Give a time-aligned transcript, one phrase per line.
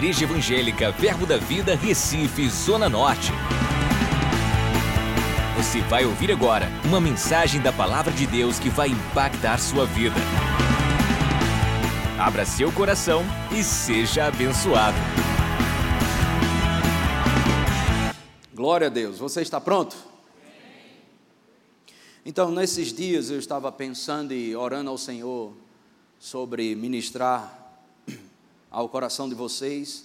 [0.00, 3.32] Igreja Evangélica Verbo da Vida, Recife, Zona Norte.
[5.58, 10.16] Você vai ouvir agora uma mensagem da Palavra de Deus que vai impactar sua vida.
[12.18, 13.22] Abra seu coração
[13.54, 14.96] e seja abençoado.
[18.54, 19.18] Glória a Deus.
[19.18, 19.94] Você está pronto?
[22.24, 25.52] Então, nesses dias eu estava pensando e orando ao Senhor
[26.18, 27.59] sobre ministrar
[28.70, 30.04] ao coração de vocês.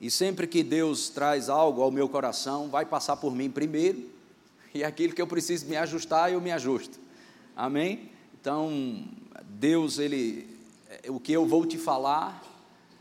[0.00, 4.02] E sempre que Deus traz algo ao meu coração, vai passar por mim primeiro,
[4.74, 6.98] e aquilo que eu preciso me ajustar, eu me ajusto.
[7.54, 8.10] Amém?
[8.40, 9.04] Então,
[9.44, 10.48] Deus, Ele,
[11.08, 12.42] o que eu vou te falar,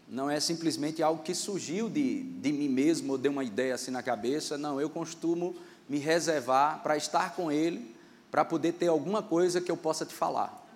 [0.09, 3.91] não é simplesmente algo que surgiu de, de mim mesmo, ou deu uma ideia assim
[3.91, 5.55] na cabeça, não, eu costumo
[5.88, 7.95] me reservar para estar com Ele,
[8.30, 10.67] para poder ter alguma coisa que eu possa te falar.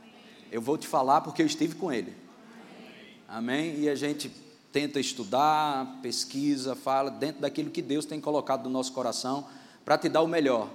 [0.52, 2.23] Eu vou te falar porque eu estive com Ele.
[3.34, 3.80] Amém?
[3.80, 4.32] E a gente
[4.72, 9.48] tenta estudar, pesquisa, fala dentro daquilo que Deus tem colocado no nosso coração
[9.84, 10.70] para te dar o melhor.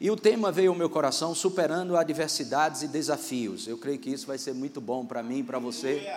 [0.00, 3.68] E o tema veio ao meu coração superando adversidades e desafios.
[3.68, 6.12] Eu creio que isso vai ser muito bom para mim e para você.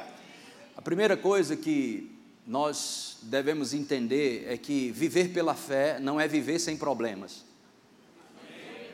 [0.76, 2.12] A primeira coisa que
[2.48, 7.46] nós devemos entender é que viver pela fé não é viver sem problemas.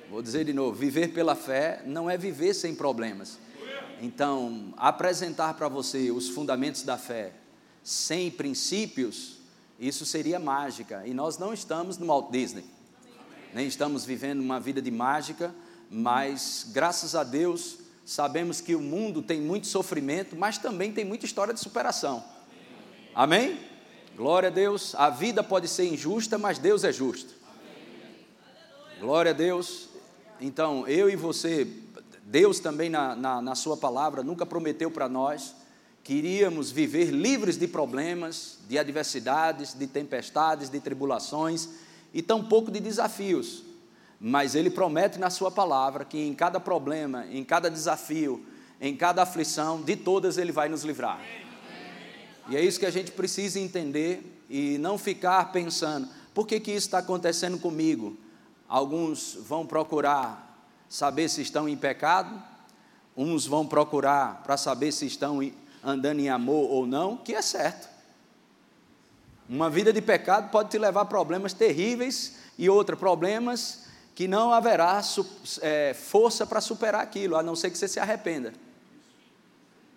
[0.10, 3.40] Vou dizer de novo: viver pela fé não é viver sem problemas.
[4.04, 7.34] Então, apresentar para você os fundamentos da fé
[7.84, 9.38] sem princípios,
[9.80, 11.04] isso seria mágica.
[11.06, 12.66] E nós não estamos no Walt Disney,
[13.54, 15.54] nem estamos vivendo uma vida de mágica,
[15.88, 21.28] mas graças a Deus sabemos que o mundo tem muito sofrimento, mas também tem muita
[21.28, 22.24] história de superação.
[23.14, 23.60] Amém?
[24.18, 24.96] Glória a Deus.
[24.96, 27.36] A vida pode ser injusta, mas Deus é justo.
[29.00, 29.90] Glória a Deus.
[30.40, 31.68] Então, eu e você
[32.32, 35.54] Deus também, na, na, na Sua palavra, nunca prometeu para nós
[36.02, 41.68] que iríamos viver livres de problemas, de adversidades, de tempestades, de tribulações
[42.14, 43.64] e tampouco de desafios.
[44.18, 48.46] Mas Ele promete na Sua palavra que em cada problema, em cada desafio,
[48.80, 51.20] em cada aflição, de todas Ele vai nos livrar.
[52.48, 56.72] E é isso que a gente precisa entender e não ficar pensando: por que, que
[56.72, 58.16] isso está acontecendo comigo?
[58.70, 60.51] Alguns vão procurar
[60.92, 62.44] saber se estão em pecado,
[63.16, 65.40] uns vão procurar para saber se estão
[65.82, 67.88] andando em amor ou não, que é certo.
[69.48, 74.52] Uma vida de pecado pode te levar a problemas terríveis e outra, problemas que não
[74.52, 75.02] haverá
[75.62, 78.54] é, força para superar aquilo, a não ser que você se arrependa.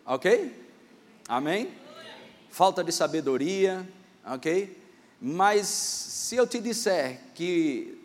[0.07, 0.65] Ok?
[1.29, 1.73] Amém?
[2.51, 3.87] Falta de sabedoria,
[4.25, 4.81] ok?
[5.21, 8.01] Mas se eu te disser que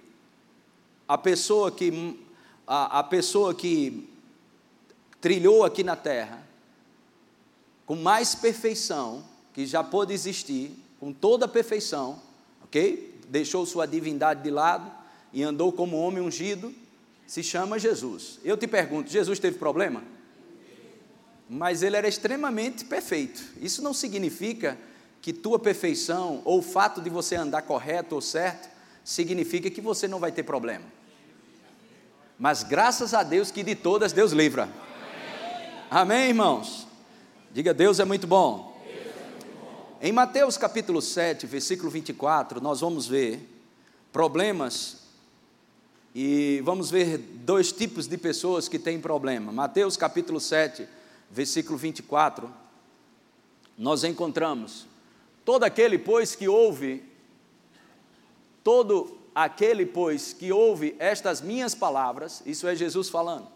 [1.07, 2.27] a pessoa que
[2.71, 4.07] a, a pessoa que
[5.19, 6.47] trilhou aqui na terra
[7.83, 12.21] com mais perfeição que já pôde existir, com toda a perfeição,
[12.63, 13.19] ok?
[13.27, 14.91] Deixou sua divindade de lado
[15.33, 16.71] e andou como homem ungido,
[17.25, 18.39] se chama Jesus.
[18.43, 20.03] Eu te pergunto: Jesus teve problema?
[21.49, 23.43] Mas ele era extremamente perfeito.
[23.59, 24.77] Isso não significa
[25.23, 28.69] que tua perfeição ou o fato de você andar correto ou certo
[29.03, 30.98] significa que você não vai ter problema.
[32.39, 34.63] Mas graças a Deus que de todas Deus livra.
[34.63, 36.87] Amém, Amém irmãos?
[37.51, 38.81] Diga, Deus é muito bom.
[40.01, 43.45] Em Mateus capítulo 7, versículo 24, nós vamos ver
[44.13, 45.01] problemas
[46.15, 49.51] e vamos ver dois tipos de pessoas que têm problema.
[49.51, 50.87] Mateus capítulo 7,
[51.29, 52.49] versículo 24,
[53.77, 54.87] nós encontramos
[55.43, 57.03] todo aquele, pois, que ouve,
[58.63, 63.47] todo Aquele, pois, que ouve estas minhas palavras, isso é Jesus falando,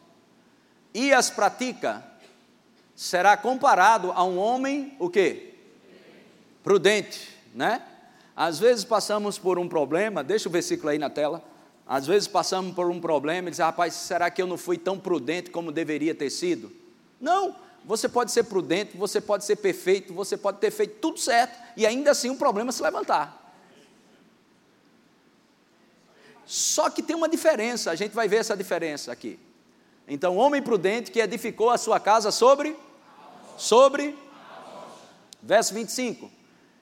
[0.94, 2.02] e as pratica,
[2.96, 5.56] será comparado a um homem, o quê?
[6.64, 7.82] Prudente, né?
[8.34, 11.44] Às vezes passamos por um problema, deixa o versículo aí na tela.
[11.86, 14.98] Às vezes passamos por um problema e dizemos, rapaz, será que eu não fui tão
[14.98, 16.72] prudente como deveria ter sido?
[17.20, 21.62] Não, você pode ser prudente, você pode ser perfeito, você pode ter feito tudo certo
[21.76, 23.43] e ainda assim o problema se levantar.
[26.46, 29.40] Só que tem uma diferença, a gente vai ver essa diferença aqui.
[30.08, 32.76] Então, homem prudente que edificou a sua casa sobre
[33.58, 34.18] sobre
[35.42, 36.32] verso 25.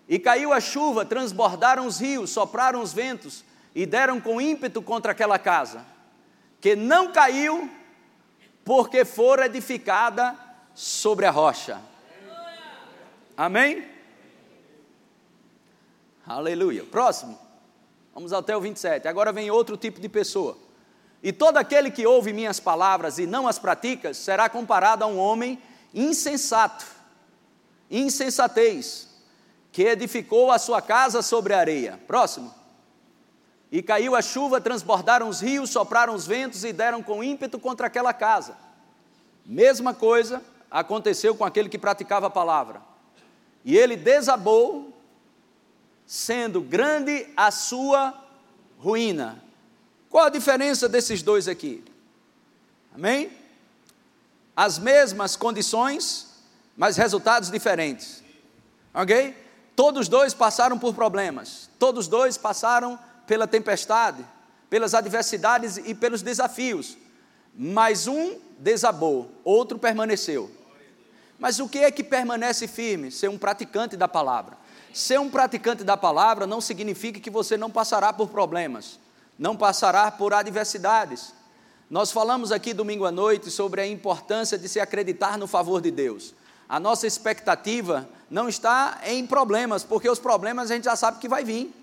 [0.07, 3.43] E caiu a chuva, transbordaram os rios, sopraram os ventos
[3.73, 5.85] e deram com ímpeto contra aquela casa,
[6.59, 7.69] que não caiu
[8.65, 10.35] porque fora edificada
[10.73, 11.81] sobre a rocha.
[13.37, 13.87] Amém?
[16.25, 16.83] Aleluia.
[16.83, 17.39] Próximo.
[18.13, 19.07] Vamos até o 27.
[19.07, 20.57] Agora vem outro tipo de pessoa.
[21.23, 25.17] E todo aquele que ouve minhas palavras e não as pratica será comparado a um
[25.19, 25.61] homem
[25.93, 26.85] insensato,
[27.89, 29.07] insensatez,
[29.71, 31.99] que edificou a sua casa sobre a areia.
[32.07, 32.53] Próximo.
[33.71, 37.87] E caiu a chuva, transbordaram os rios, sopraram os ventos e deram com ímpeto contra
[37.87, 38.57] aquela casa.
[39.45, 42.81] Mesma coisa aconteceu com aquele que praticava a palavra.
[43.63, 44.90] E ele desabou,
[46.11, 48.13] sendo grande a sua
[48.77, 49.41] ruína.
[50.09, 51.81] Qual a diferença desses dois aqui?
[52.93, 53.31] Amém?
[54.53, 56.27] As mesmas condições,
[56.75, 58.21] mas resultados diferentes.
[58.93, 59.33] Ok?
[59.73, 64.25] Todos dois passaram por problemas, todos dois passaram pela tempestade,
[64.69, 66.97] pelas adversidades e pelos desafios,
[67.55, 70.51] mas um desabou, outro permaneceu.
[71.39, 73.11] Mas o que é que permanece firme?
[73.11, 74.59] Ser um praticante da palavra.
[74.93, 78.99] Ser um praticante da palavra não significa que você não passará por problemas,
[79.39, 81.33] não passará por adversidades.
[81.89, 85.91] Nós falamos aqui domingo à noite sobre a importância de se acreditar no favor de
[85.91, 86.33] Deus.
[86.67, 91.27] A nossa expectativa não está em problemas, porque os problemas a gente já sabe que
[91.27, 91.73] vai vir.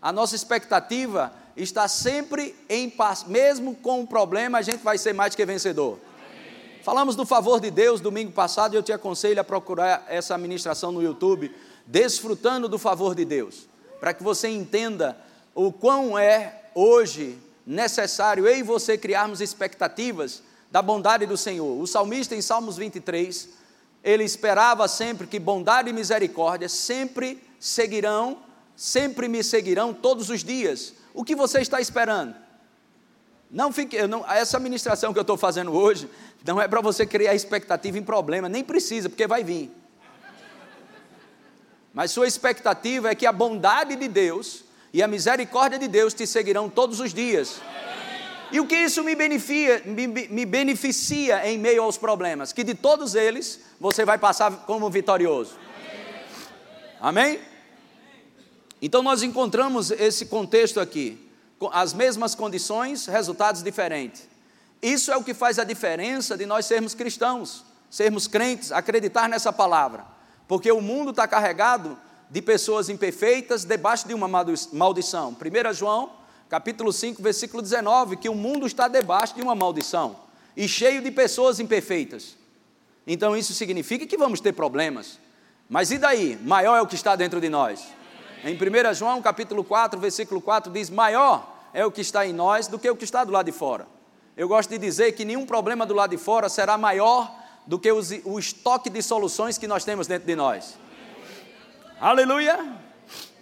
[0.00, 5.12] A nossa expectativa está sempre em paz, mesmo com o problema, a gente vai ser
[5.12, 5.98] mais que vencedor.
[6.84, 10.92] Falamos do favor de Deus domingo passado e eu te aconselho a procurar essa ministração
[10.92, 11.54] no YouTube,
[11.88, 13.66] desfrutando do favor de Deus,
[13.98, 15.16] para que você entenda
[15.54, 21.80] o quão é hoje necessário eu e você criarmos expectativas da bondade do Senhor.
[21.80, 23.48] O salmista em Salmos 23
[24.04, 28.38] ele esperava sempre que bondade e misericórdia sempre seguirão,
[28.76, 30.94] sempre me seguirão todos os dias.
[31.14, 32.34] O que você está esperando?
[33.50, 36.08] Não fique, não, essa ministração que eu estou fazendo hoje
[36.46, 39.72] não é para você criar expectativa em problema, nem precisa, porque vai vir.
[41.98, 44.62] Mas sua expectativa é que a bondade de Deus
[44.92, 47.60] e a misericórdia de Deus te seguirão todos os dias.
[48.52, 52.52] E o que isso me beneficia, me, me beneficia em meio aos problemas?
[52.52, 55.58] Que de todos eles você vai passar como vitorioso.
[57.00, 57.40] Amém?
[58.80, 61.28] Então nós encontramos esse contexto aqui.
[61.72, 64.28] As mesmas condições, resultados diferentes.
[64.80, 69.52] Isso é o que faz a diferença de nós sermos cristãos, sermos crentes, acreditar nessa
[69.52, 70.16] palavra.
[70.48, 71.96] Porque o mundo está carregado
[72.30, 74.26] de pessoas imperfeitas debaixo de uma
[74.72, 75.36] maldição.
[75.36, 76.10] 1 João
[76.48, 80.16] capítulo 5, versículo 19, que o mundo está debaixo de uma maldição
[80.56, 82.36] e cheio de pessoas imperfeitas.
[83.06, 85.18] Então isso significa que vamos ter problemas.
[85.68, 86.38] Mas e daí?
[86.42, 87.86] Maior é o que está dentro de nós.
[88.42, 92.66] Em 1 João capítulo 4, versículo 4 diz: Maior é o que está em nós
[92.66, 93.86] do que o que está do lado de fora.
[94.36, 97.37] Eu gosto de dizer que nenhum problema do lado de fora será maior
[97.68, 100.78] do que o estoque de soluções que nós temos dentro de nós.
[102.00, 102.66] Aleluia!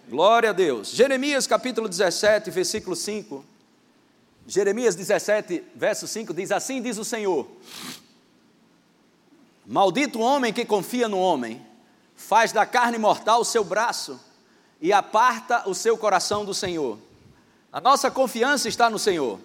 [0.08, 0.88] Glória a Deus.
[0.88, 3.44] Jeremias capítulo 17, versículo 5.
[4.44, 7.46] Jeremias 17, verso 5 diz: Assim diz o Senhor:
[9.64, 11.64] Maldito o homem que confia no homem,
[12.16, 14.18] faz da carne mortal o seu braço
[14.80, 16.98] e aparta o seu coração do Senhor.
[17.72, 19.38] A nossa confiança está no Senhor.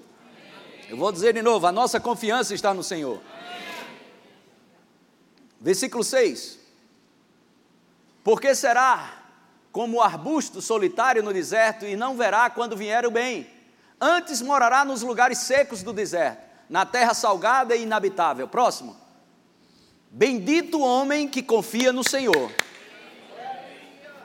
[0.90, 3.22] Eu vou dizer de novo: a nossa confiança está no Senhor.
[5.62, 6.60] Versículo 6:
[8.24, 9.20] Porque será
[9.72, 13.48] como o arbusto solitário no deserto, e não verá quando vier o bem.
[14.00, 18.48] Antes morará nos lugares secos do deserto, na terra salgada e inabitável.
[18.48, 18.98] Próximo.
[20.10, 22.52] Bendito o homem que confia no Senhor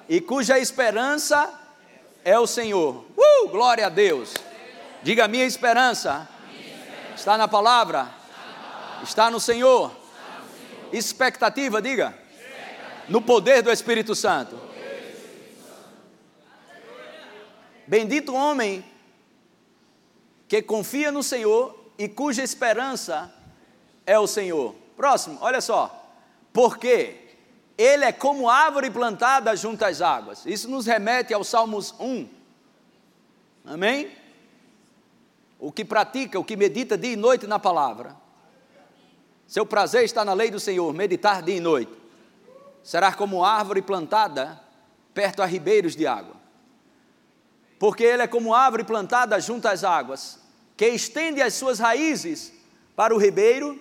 [0.09, 1.53] e cuja esperança
[2.25, 3.05] é o Senhor.
[3.17, 4.35] Uh, glória a Deus.
[5.03, 6.29] Diga: minha esperança
[7.15, 8.09] está na palavra,
[9.03, 10.06] está no Senhor.
[10.93, 12.17] Expectativa, diga.
[13.09, 14.59] No poder do Espírito Santo.
[17.87, 18.85] Bendito homem
[20.49, 23.33] que confia no Senhor e cuja esperança
[24.05, 24.75] é o Senhor.
[24.97, 26.05] Próximo, olha só.
[26.53, 27.27] Porque
[27.77, 30.47] ele é como árvore plantada junto às águas.
[30.47, 32.29] Isso nos remete ao Salmos 1.
[33.65, 34.11] Amém?
[35.59, 38.17] O que pratica, o que medita dia e noite na palavra.
[39.47, 41.93] Seu prazer está na lei do Senhor, meditar dia e noite.
[42.83, 44.61] Será como árvore plantada
[45.15, 46.37] perto a ribeiros de água
[47.79, 50.39] porque ele é como árvore plantada junto às águas,
[50.77, 52.53] que estende as suas raízes
[52.95, 53.79] para o ribeiro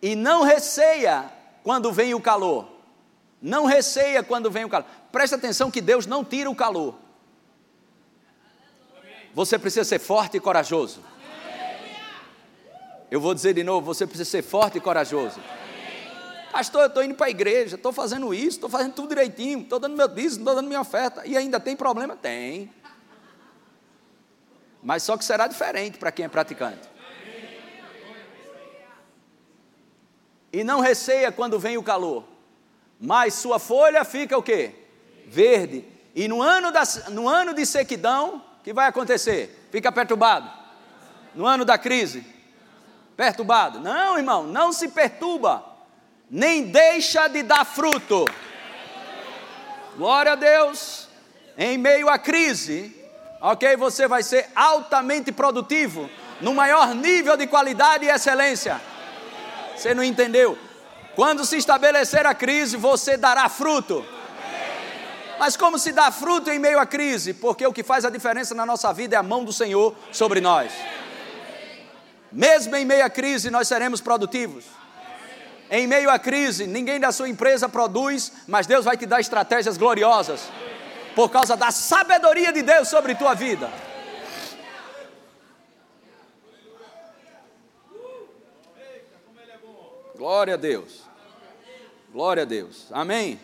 [0.00, 1.30] e não receia
[1.62, 2.68] quando vem o calor.
[3.40, 4.86] Não receia quando vem o calor.
[5.10, 6.96] Presta atenção que Deus não tira o calor.
[9.34, 11.00] Você precisa ser forte e corajoso.
[13.14, 15.38] Eu vou dizer de novo: você precisa ser forte e corajoso.
[16.50, 19.78] Pastor, eu estou indo para a igreja, estou fazendo isso, estou fazendo tudo direitinho, estou
[19.78, 22.16] dando meu dízimo, estou dando minha oferta, e ainda tem problema?
[22.16, 22.72] Tem
[24.82, 26.86] mas só que será diferente para quem é praticante.
[30.52, 32.24] E não receia quando vem o calor,
[33.00, 34.74] mas sua folha fica o quê?
[35.26, 35.84] verde.
[36.14, 39.68] E no ano, da, no ano de sequidão, o que vai acontecer?
[39.70, 40.50] Fica perturbado.
[41.34, 42.33] No ano da crise,
[43.16, 43.80] perturbado.
[43.80, 45.64] Não, irmão, não se perturba,
[46.30, 48.24] nem deixa de dar fruto.
[49.96, 51.08] Glória a Deus.
[51.56, 52.96] Em meio à crise,
[53.40, 53.76] ok?
[53.76, 58.80] Você vai ser altamente produtivo, no maior nível de qualidade e excelência.
[59.76, 60.58] Você não entendeu?
[61.14, 64.04] Quando se estabelecer a crise, você dará fruto.
[65.38, 67.34] Mas como se dá fruto em meio à crise?
[67.34, 70.40] Porque o que faz a diferença na nossa vida é a mão do Senhor sobre
[70.40, 70.72] nós.
[72.34, 74.64] Mesmo em meio à crise, nós seremos produtivos.
[75.70, 79.76] Em meio à crise, ninguém da sua empresa produz, mas Deus vai te dar estratégias
[79.76, 80.40] gloriosas
[81.14, 83.70] por causa da sabedoria de Deus sobre tua vida.
[90.16, 91.02] Glória a Deus.
[92.12, 92.88] Glória a Deus.
[92.90, 93.38] Amém.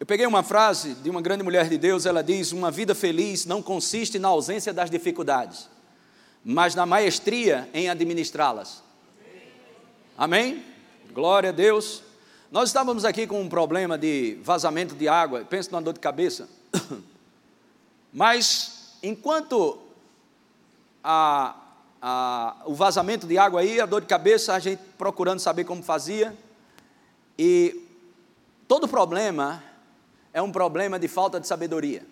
[0.00, 3.44] Eu peguei uma frase de uma grande mulher de Deus, ela diz: Uma vida feliz
[3.46, 5.68] não consiste na ausência das dificuldades,
[6.44, 8.82] mas na maestria em administrá-las.
[10.16, 10.62] Amém?
[11.12, 12.02] Glória a Deus.
[12.50, 16.48] Nós estávamos aqui com um problema de vazamento de água, penso numa dor de cabeça.
[18.12, 19.78] Mas, enquanto
[21.02, 21.56] a,
[22.00, 25.82] a, o vazamento de água aí, a dor de cabeça, a gente procurando saber como
[25.82, 26.36] fazia.
[27.36, 27.88] E
[28.68, 29.64] todo problema
[30.32, 32.06] é um problema de falta de sabedoria.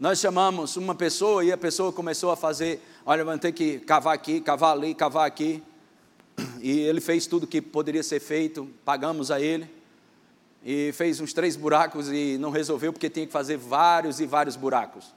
[0.00, 4.14] Nós chamamos uma pessoa e a pessoa começou a fazer, olha, vamos ter que cavar
[4.14, 5.62] aqui, cavar ali, cavar aqui.
[6.62, 9.68] E ele fez tudo que poderia ser feito, pagamos a ele.
[10.64, 14.56] E fez uns três buracos e não resolveu porque tinha que fazer vários e vários
[14.56, 15.12] buracos.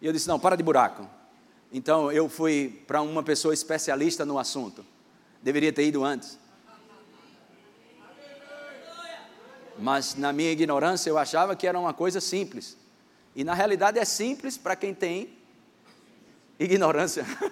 [0.00, 1.06] E eu disse: não, para de buraco.
[1.70, 4.82] Então eu fui para uma pessoa especialista no assunto.
[5.42, 6.38] Deveria ter ido antes.
[9.78, 12.79] Mas na minha ignorância eu achava que era uma coisa simples.
[13.40, 15.30] E na realidade é simples para quem tem
[16.58, 17.24] ignorância.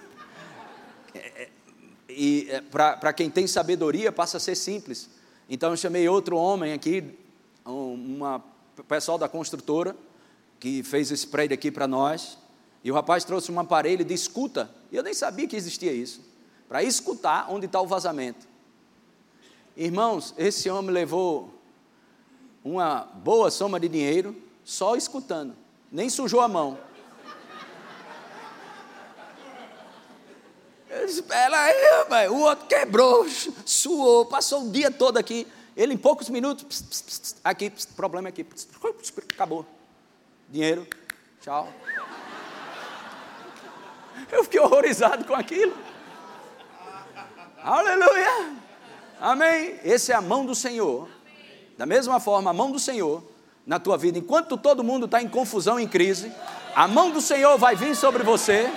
[2.11, 5.09] E é, para quem tem sabedoria passa a ser simples.
[5.47, 7.17] Então eu chamei outro homem aqui,
[7.65, 8.19] um
[8.87, 9.95] pessoal da construtora,
[10.59, 12.37] que fez esse prédio aqui para nós.
[12.83, 14.69] E o rapaz trouxe um aparelho de escuta.
[14.91, 16.21] E eu nem sabia que existia isso.
[16.67, 18.47] Para escutar onde está o vazamento.
[19.77, 21.53] Irmãos, esse homem levou
[22.63, 25.55] uma boa soma de dinheiro só escutando.
[25.91, 26.77] Nem sujou a mão.
[30.89, 32.31] Eu aí, rapaz.
[32.31, 33.27] O outro quebrou,
[33.65, 35.47] suou, passou o dia todo aqui.
[35.75, 38.45] Ele em poucos minutos, pss, pss, pss, aqui, problema aqui,
[39.33, 39.65] acabou.
[40.49, 40.85] Dinheiro,
[41.41, 41.71] tchau.
[44.31, 45.75] Eu fiquei horrorizado com aquilo.
[47.63, 48.53] Aleluia.
[49.19, 49.79] Amém.
[49.83, 51.09] Essa é a mão do Senhor.
[51.77, 53.23] Da mesma forma, a mão do Senhor
[53.69, 56.33] na tua vida, enquanto todo mundo está em confusão, em crise,
[56.75, 58.67] a mão do Senhor vai vir sobre você.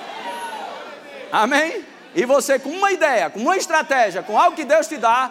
[1.32, 1.82] Amém?
[2.14, 5.30] E você, com uma ideia, com uma estratégia, com algo que Deus te dá,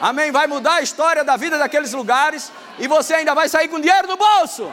[0.00, 0.30] amém?
[0.30, 4.06] Vai mudar a história da vida daqueles lugares e você ainda vai sair com dinheiro
[4.06, 4.72] no bolso.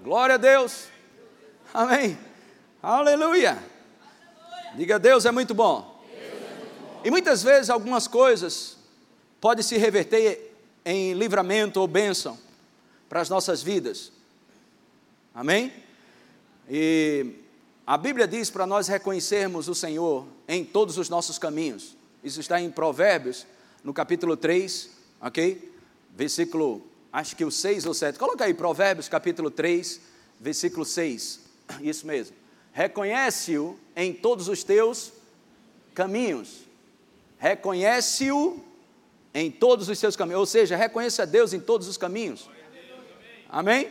[0.00, 0.86] Glória a Deus.
[1.74, 2.16] Amém.
[2.80, 3.58] Aleluia.
[4.76, 5.89] Diga, Deus é muito bom.
[7.02, 8.76] E muitas vezes algumas coisas
[9.40, 10.54] podem se reverter
[10.84, 12.38] em livramento ou bênção
[13.08, 14.12] para as nossas vidas.
[15.34, 15.72] Amém?
[16.68, 17.34] E
[17.86, 21.96] a Bíblia diz para nós reconhecermos o Senhor em todos os nossos caminhos.
[22.22, 23.46] Isso está em Provérbios,
[23.82, 24.90] no capítulo 3,
[25.22, 25.72] ok?
[26.14, 28.18] Versículo acho que o 6 ou 7.
[28.18, 30.00] Coloca aí, Provérbios capítulo 3,
[30.38, 31.40] versículo 6.
[31.80, 32.36] Isso mesmo.
[32.72, 35.12] Reconhece-o em todos os teus
[35.94, 36.69] caminhos.
[37.40, 38.62] Reconhece-o
[39.32, 40.40] em todos os seus caminhos.
[40.40, 42.50] Ou seja, reconheça a Deus em todos os caminhos.
[43.48, 43.90] Amém?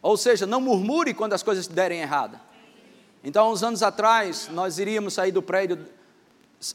[0.00, 2.40] Ou seja, não murmure quando as coisas derem errada.
[3.22, 5.86] Então, uns anos atrás, nós iríamos sair do prédio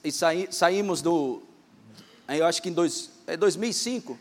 [0.03, 1.41] e saí, saímos do.
[2.27, 4.17] Eu acho que em dois, é 2005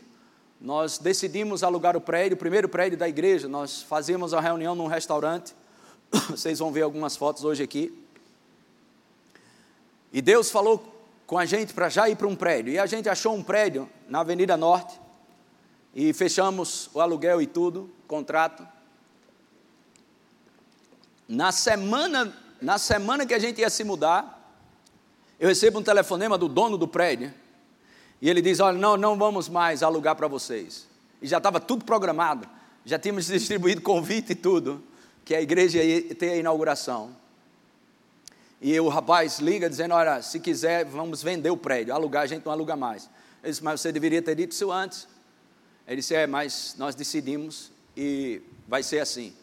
[0.59, 3.47] nós decidimos alugar o prédio, o primeiro prédio da igreja.
[3.47, 5.53] Nós fazíamos a reunião num restaurante.
[6.31, 7.93] Vocês vão ver algumas fotos hoje aqui.
[10.11, 10.92] E Deus falou
[11.33, 12.71] com a gente para já ir para um prédio.
[12.71, 15.01] E a gente achou um prédio na Avenida Norte.
[15.91, 18.63] E fechamos o aluguel e tudo, contrato.
[21.27, 24.47] Na semana, na semana que a gente ia se mudar,
[25.39, 27.33] eu recebo um telefonema do dono do prédio
[28.21, 30.87] e ele diz: Olha, não, não vamos mais alugar para vocês.
[31.19, 32.47] E já estava tudo programado,
[32.85, 34.83] já tínhamos distribuído convite e tudo,
[35.25, 37.22] que a igreja ia ter a inauguração.
[38.63, 42.45] E o rapaz liga dizendo: Olha, se quiser, vamos vender o prédio, alugar, a gente
[42.45, 43.09] não aluga mais.
[43.43, 45.05] Ele disse: Mas você deveria ter dito isso antes.
[45.85, 49.33] Ele disse: É, mas nós decidimos e vai ser assim.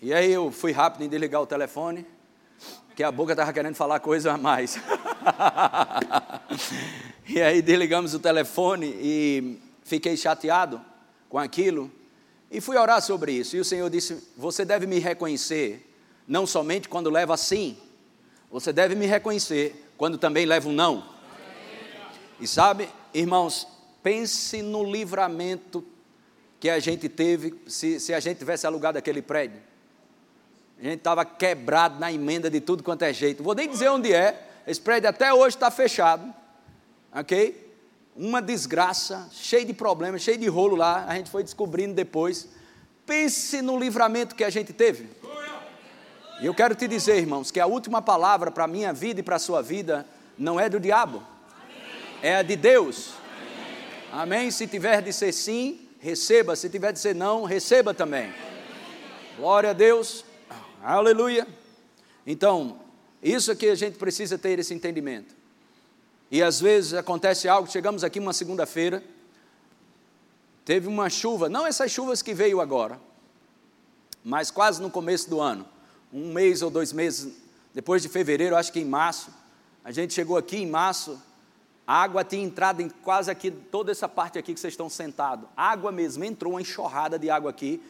[0.00, 2.06] E aí eu fui rápido em desligar o telefone,
[2.94, 4.78] que a boca estava querendo falar coisa a mais.
[7.26, 10.80] e aí desligamos o telefone e fiquei chateado
[11.28, 11.90] com aquilo
[12.48, 13.56] e fui orar sobre isso.
[13.56, 15.92] E o Senhor disse: Você deve me reconhecer,
[16.28, 17.76] não somente quando leva sim,
[18.50, 21.04] você deve me reconhecer quando também leva um não.
[22.40, 23.66] E sabe, irmãos,
[24.02, 25.84] pense no livramento
[26.60, 29.60] que a gente teve se, se a gente tivesse alugado aquele prédio.
[30.78, 33.42] A gente estava quebrado na emenda de tudo quanto é jeito.
[33.42, 34.48] Vou nem dizer onde é.
[34.66, 36.32] Esse prédio até hoje está fechado.
[37.12, 37.66] Ok?
[38.14, 41.04] Uma desgraça, cheio de problemas, cheio de rolo lá.
[41.06, 42.48] A gente foi descobrindo depois.
[43.04, 45.08] Pense no livramento que a gente teve.
[46.40, 49.22] E eu quero te dizer, irmãos, que a última palavra para a minha vida e
[49.22, 51.22] para a sua vida não é do diabo,
[52.22, 53.12] é a de Deus.
[54.12, 54.50] Amém?
[54.50, 56.54] Se tiver de ser sim, receba.
[56.56, 58.32] Se tiver de ser não, receba também.
[59.36, 60.24] Glória a Deus.
[60.82, 61.46] Aleluia.
[62.26, 62.80] Então,
[63.22, 65.34] isso é que a gente precisa ter esse entendimento.
[66.30, 69.02] E às vezes acontece algo, chegamos aqui uma segunda-feira,
[70.64, 73.00] teve uma chuva, não essas chuvas que veio agora,
[74.22, 75.66] mas quase no começo do ano,
[76.12, 77.32] um mês ou dois meses
[77.74, 79.30] depois de fevereiro, acho que em março,
[79.84, 81.20] a gente chegou aqui em março,
[81.86, 85.48] a água tinha entrado em quase aqui, toda essa parte aqui que vocês estão sentados,
[85.56, 87.80] água mesmo, entrou uma enxurrada de água aqui,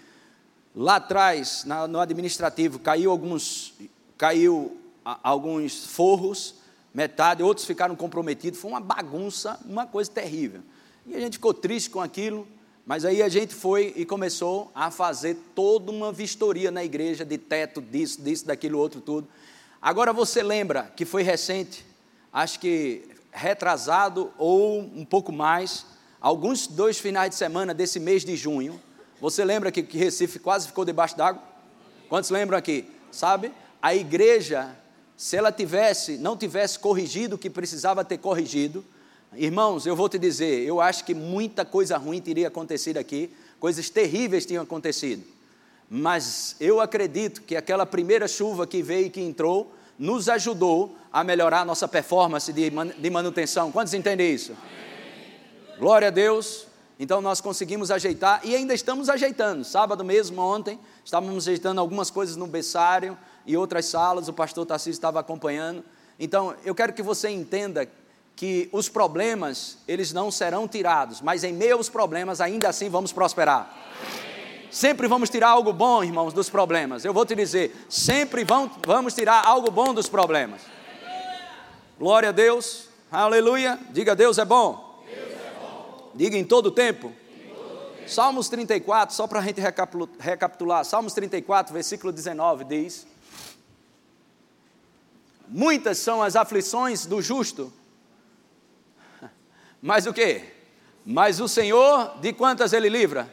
[0.81, 3.75] Lá atrás, na, no administrativo, caiu alguns,
[4.17, 6.55] caiu a, alguns forros,
[6.95, 8.61] metade, outros ficaram comprometidos.
[8.61, 10.61] Foi uma bagunça, uma coisa terrível.
[11.05, 12.47] E a gente ficou triste com aquilo,
[12.89, 17.37] mas aí a gente foi e começou a fazer toda uma vistoria na igreja de
[17.37, 19.29] teto, disso, disso, daquilo, outro, tudo.
[19.81, 21.85] Agora você lembra que foi recente,
[22.33, 25.85] acho que retrasado ou um pouco mais,
[26.19, 28.81] alguns dois finais de semana desse mês de junho,
[29.21, 31.43] você lembra que, que Recife quase ficou debaixo d'água?
[32.09, 32.91] Quantos lembram aqui?
[33.13, 33.53] Sabe?
[33.83, 34.75] A igreja,
[35.15, 38.83] se ela tivesse, não tivesse corrigido o que precisava ter corrigido,
[39.35, 43.91] irmãos, eu vou te dizer, eu acho que muita coisa ruim teria acontecido aqui, coisas
[43.91, 45.23] terríveis tinham acontecido.
[45.91, 51.25] Mas eu acredito que aquela primeira chuva que veio e que entrou, nos ajudou a
[51.25, 53.73] melhorar a nossa performance de, de manutenção.
[53.73, 54.53] Quantos entendem isso?
[54.53, 55.79] Amém.
[55.79, 56.67] Glória a Deus.
[57.01, 59.65] Então nós conseguimos ajeitar e ainda estamos ajeitando.
[59.65, 64.93] Sábado mesmo, ontem, estávamos ajeitando algumas coisas no berçário e outras salas, o pastor Tarcísio
[64.93, 65.85] estava acompanhando.
[66.19, 67.89] Então, eu quero que você entenda
[68.39, 73.13] que os problemas, eles não serão tirados, mas em meio aos problemas, ainda assim vamos
[73.13, 73.69] prosperar.
[74.71, 77.05] Sempre vamos tirar algo bom, irmãos, dos problemas.
[77.05, 80.61] Eu vou te dizer, sempre vamos, vamos tirar algo bom dos problemas.
[81.99, 83.77] Glória a Deus, aleluia.
[83.91, 85.03] Diga, Deus é bom.
[86.15, 87.13] Diga em todo tempo.
[88.07, 89.61] Salmos 34, só para a gente
[90.21, 90.85] recapitular.
[90.85, 93.05] Salmos 34, versículo 19 diz:
[95.49, 97.73] Muitas são as aflições do justo,
[99.81, 100.43] mas o que?
[101.05, 103.29] Mas o Senhor, de quantas ele livra?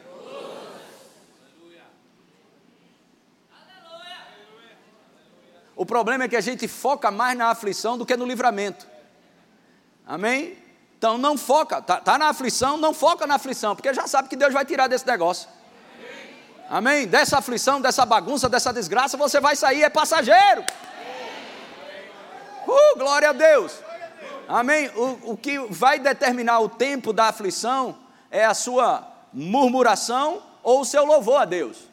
[5.76, 8.86] O problema é que a gente foca mais na aflição do que no livramento.
[10.06, 10.56] Amém?
[10.96, 14.36] Então não foca, está tá na aflição, não foca na aflição, porque já sabe que
[14.36, 15.46] Deus vai tirar desse negócio.
[16.70, 16.96] Amém?
[16.96, 17.06] Amém?
[17.06, 20.64] Dessa aflição, dessa bagunça, dessa desgraça, você vai sair, é passageiro.
[22.66, 23.85] Uh, glória a Deus.
[24.48, 24.88] Amém?
[24.94, 27.96] O, o que vai determinar o tempo da aflição
[28.30, 31.88] é a sua murmuração ou o seu louvor a Deus.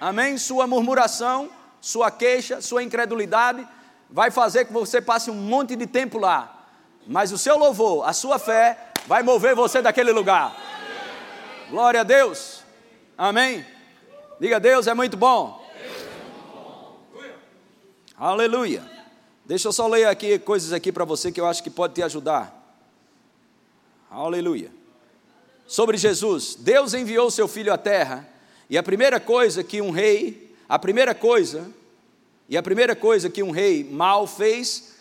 [0.00, 0.36] Amém?
[0.36, 3.66] Sua murmuração, sua queixa, sua incredulidade
[4.10, 6.58] vai fazer que você passe um monte de tempo lá
[7.06, 10.54] mas o seu louvor, a sua fé, vai mover você daquele lugar.
[11.68, 12.62] Glória a Deus.
[13.16, 13.64] Amém.
[14.38, 15.60] Diga, Deus é muito bom.
[18.16, 18.91] Aleluia.
[19.52, 22.02] Deixa eu só ler aqui coisas aqui para você que eu acho que pode te
[22.02, 22.58] ajudar.
[24.10, 24.70] Aleluia.
[25.66, 28.26] Sobre Jesus, Deus enviou seu filho à terra,
[28.70, 31.70] e a primeira coisa que um rei, a primeira coisa,
[32.48, 34.94] e a primeira coisa que um rei mal fez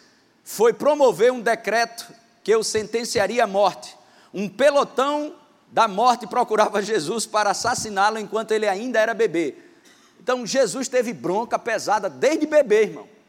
[0.43, 3.95] foi promover um decreto que o sentenciaria à morte.
[4.33, 5.33] Um pelotão
[5.71, 9.55] da morte procurava Jesus para assassiná-lo enquanto ele ainda era bebê.
[10.19, 13.20] Então Jesus teve bronca pesada desde bebê, irmão.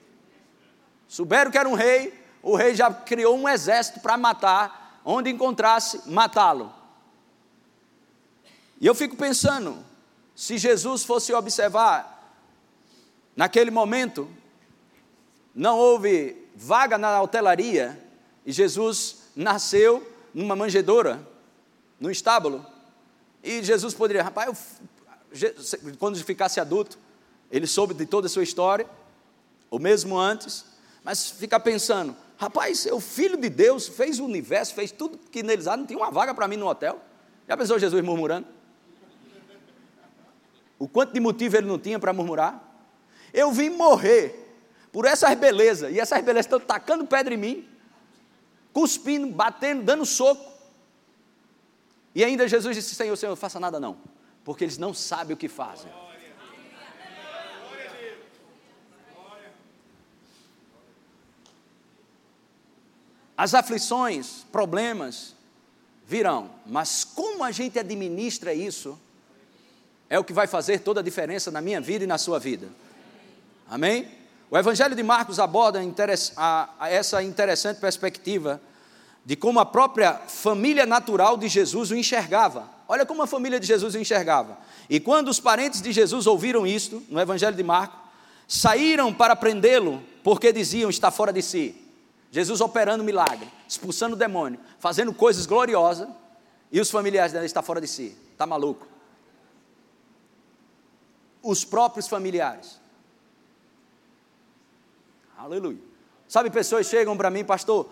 [1.12, 6.08] Souberam que era um rei, o rei já criou um exército para matar, onde encontrasse,
[6.08, 6.72] matá-lo.
[8.80, 9.84] E eu fico pensando,
[10.34, 12.34] se Jesus fosse observar,
[13.36, 14.26] naquele momento,
[15.54, 18.02] não houve vaga na hotelaria
[18.46, 21.20] e Jesus nasceu numa manjedoura,
[22.00, 22.64] no estábulo.
[23.42, 24.80] E Jesus poderia, rapaz,
[25.30, 26.98] eu, quando ficasse adulto,
[27.50, 28.88] ele soube de toda a sua história,
[29.70, 30.71] ou mesmo antes,
[31.04, 35.66] mas fica pensando, rapaz, o filho de Deus, fez o universo, fez tudo que neles
[35.66, 37.00] há, não tinha uma vaga para mim no hotel.
[37.48, 38.46] Já pensou Jesus murmurando?
[40.78, 42.60] O quanto de motivo ele não tinha para murmurar?
[43.32, 44.38] Eu vim morrer
[44.92, 47.68] por essas belezas, e essas belezas estão tacando pedra em mim,
[48.72, 50.52] cuspindo, batendo, dando soco.
[52.14, 53.96] E ainda Jesus disse: Senhor, Senhor, não faça nada não,
[54.44, 55.90] porque eles não sabem o que fazem.
[63.36, 65.34] As aflições, problemas
[66.06, 68.98] virão, mas como a gente administra isso
[70.10, 72.68] é o que vai fazer toda a diferença na minha vida e na sua vida.
[73.68, 74.06] Amém?
[74.50, 75.80] O Evangelho de Marcos aborda
[76.80, 78.60] essa interessante perspectiva
[79.24, 82.68] de como a própria família natural de Jesus o enxergava.
[82.86, 84.58] Olha como a família de Jesus o enxergava.
[84.90, 87.98] E quando os parentes de Jesus ouviram isto, no Evangelho de Marcos,
[88.46, 91.81] saíram para prendê-lo, porque diziam: está fora de si.
[92.32, 96.08] Jesus operando milagre, expulsando o demônio, fazendo coisas gloriosas,
[96.72, 98.16] e os familiares dele estão fora de si.
[98.32, 98.88] Está maluco?
[101.42, 102.80] Os próprios familiares.
[105.36, 105.78] Aleluia.
[106.26, 107.90] Sabe, pessoas chegam para mim, pastor,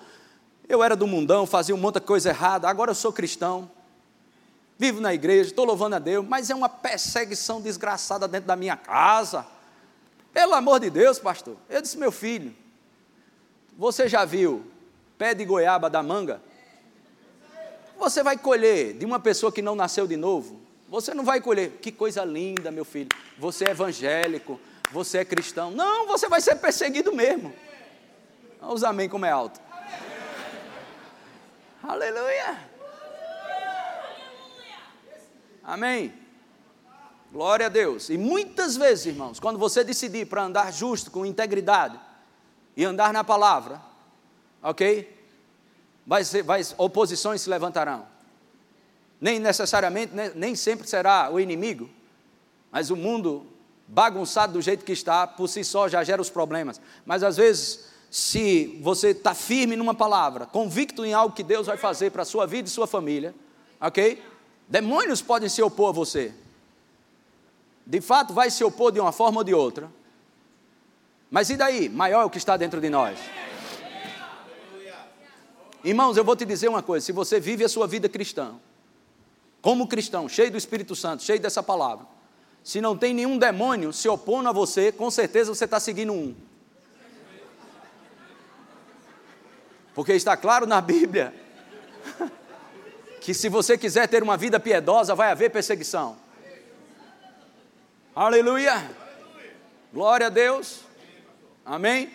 [0.66, 3.70] eu era do mundão, fazia um monte de coisa errada, agora eu sou cristão,
[4.78, 8.78] vivo na igreja, estou louvando a Deus, mas é uma perseguição desgraçada dentro da minha
[8.78, 9.46] casa.
[10.32, 11.58] Pelo amor de Deus, pastor.
[11.68, 12.56] Eu disse, meu filho,
[13.76, 14.64] você já viu
[15.16, 16.40] pé de goiaba da manga?
[17.98, 20.60] Você vai colher de uma pessoa que não nasceu de novo?
[20.88, 23.10] Você não vai colher, que coisa linda, meu filho.
[23.38, 24.58] Você é evangélico,
[24.90, 25.70] você é cristão.
[25.70, 27.54] Não, você vai ser perseguido mesmo.
[28.60, 29.60] Olha os amém como é alto.
[31.82, 32.58] Aleluia.
[35.62, 36.12] Amém.
[37.32, 38.10] Glória a Deus.
[38.10, 42.00] E muitas vezes, irmãos, quando você decidir para andar justo, com integridade
[42.76, 43.80] e andar na palavra,
[44.62, 45.18] ok?
[46.06, 48.06] Vai ser, vai, oposições se levantarão.
[49.20, 51.88] Nem necessariamente, nem, nem sempre será o inimigo,
[52.70, 53.46] mas o mundo
[53.86, 56.80] bagunçado do jeito que está, por si só já gera os problemas.
[57.04, 61.76] Mas às vezes, se você está firme numa palavra, convicto em algo que Deus vai
[61.76, 63.34] fazer para a sua vida e sua família,
[63.80, 64.22] ok?
[64.68, 66.32] Demônios podem se opor a você.
[67.84, 69.90] De fato, vai se opor de uma forma ou de outra.
[71.30, 71.88] Mas e daí?
[71.88, 73.18] Maior é o que está dentro de nós.
[75.84, 78.56] Irmãos, eu vou te dizer uma coisa: se você vive a sua vida cristã,
[79.62, 82.04] como cristão, cheio do Espírito Santo, cheio dessa palavra,
[82.64, 86.34] se não tem nenhum demônio se opondo a você, com certeza você está seguindo um.
[89.94, 91.34] Porque está claro na Bíblia
[93.20, 96.16] que se você quiser ter uma vida piedosa, vai haver perseguição.
[98.14, 98.90] Aleluia!
[99.92, 100.89] Glória a Deus.
[101.70, 102.10] Amém?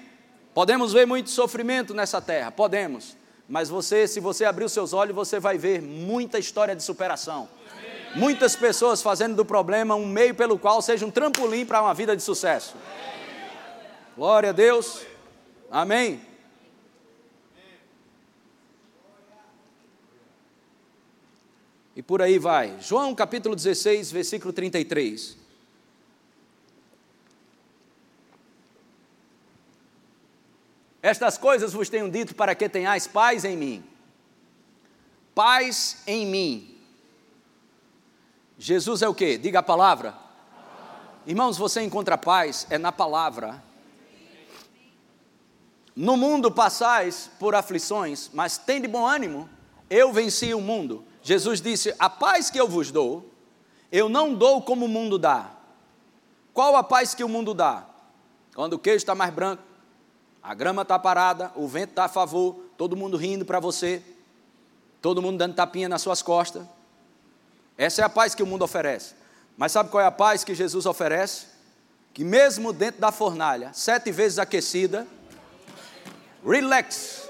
[0.54, 3.16] Podemos ver muito sofrimento nessa terra, podemos.
[3.48, 7.48] Mas você, se você abrir os seus olhos, você vai ver muita história de superação.
[8.18, 12.18] Muitas pessoas fazendo do problema um meio pelo qual seja um trampolim para uma vida
[12.18, 12.76] de sucesso.
[14.18, 15.04] Glória a Deus.
[15.72, 16.20] Amém.
[21.96, 22.76] E por aí vai.
[22.82, 25.45] João capítulo 16, versículo 33.
[31.06, 33.84] Estas coisas vos tenho dito para que tenhais paz em mim.
[35.36, 36.80] Paz em mim.
[38.58, 39.38] Jesus é o que?
[39.38, 40.16] Diga a palavra.
[41.28, 43.64] Irmãos, você encontra paz é na palavra.
[45.96, 49.48] No mundo passais por aflições, mas tem de bom ânimo,
[49.88, 51.06] eu venci o mundo.
[51.22, 53.32] Jesus disse: A paz que eu vos dou,
[53.92, 55.52] eu não dou como o mundo dá.
[56.52, 57.86] Qual a paz que o mundo dá?
[58.56, 59.75] Quando o queijo está mais branco,
[60.48, 64.00] a grama está parada, o vento está a favor, todo mundo rindo para você,
[65.02, 66.64] todo mundo dando tapinha nas suas costas.
[67.76, 69.16] Essa é a paz que o mundo oferece.
[69.58, 71.48] Mas sabe qual é a paz que Jesus oferece?
[72.14, 75.08] Que mesmo dentro da fornalha, sete vezes aquecida,
[76.46, 77.28] relax.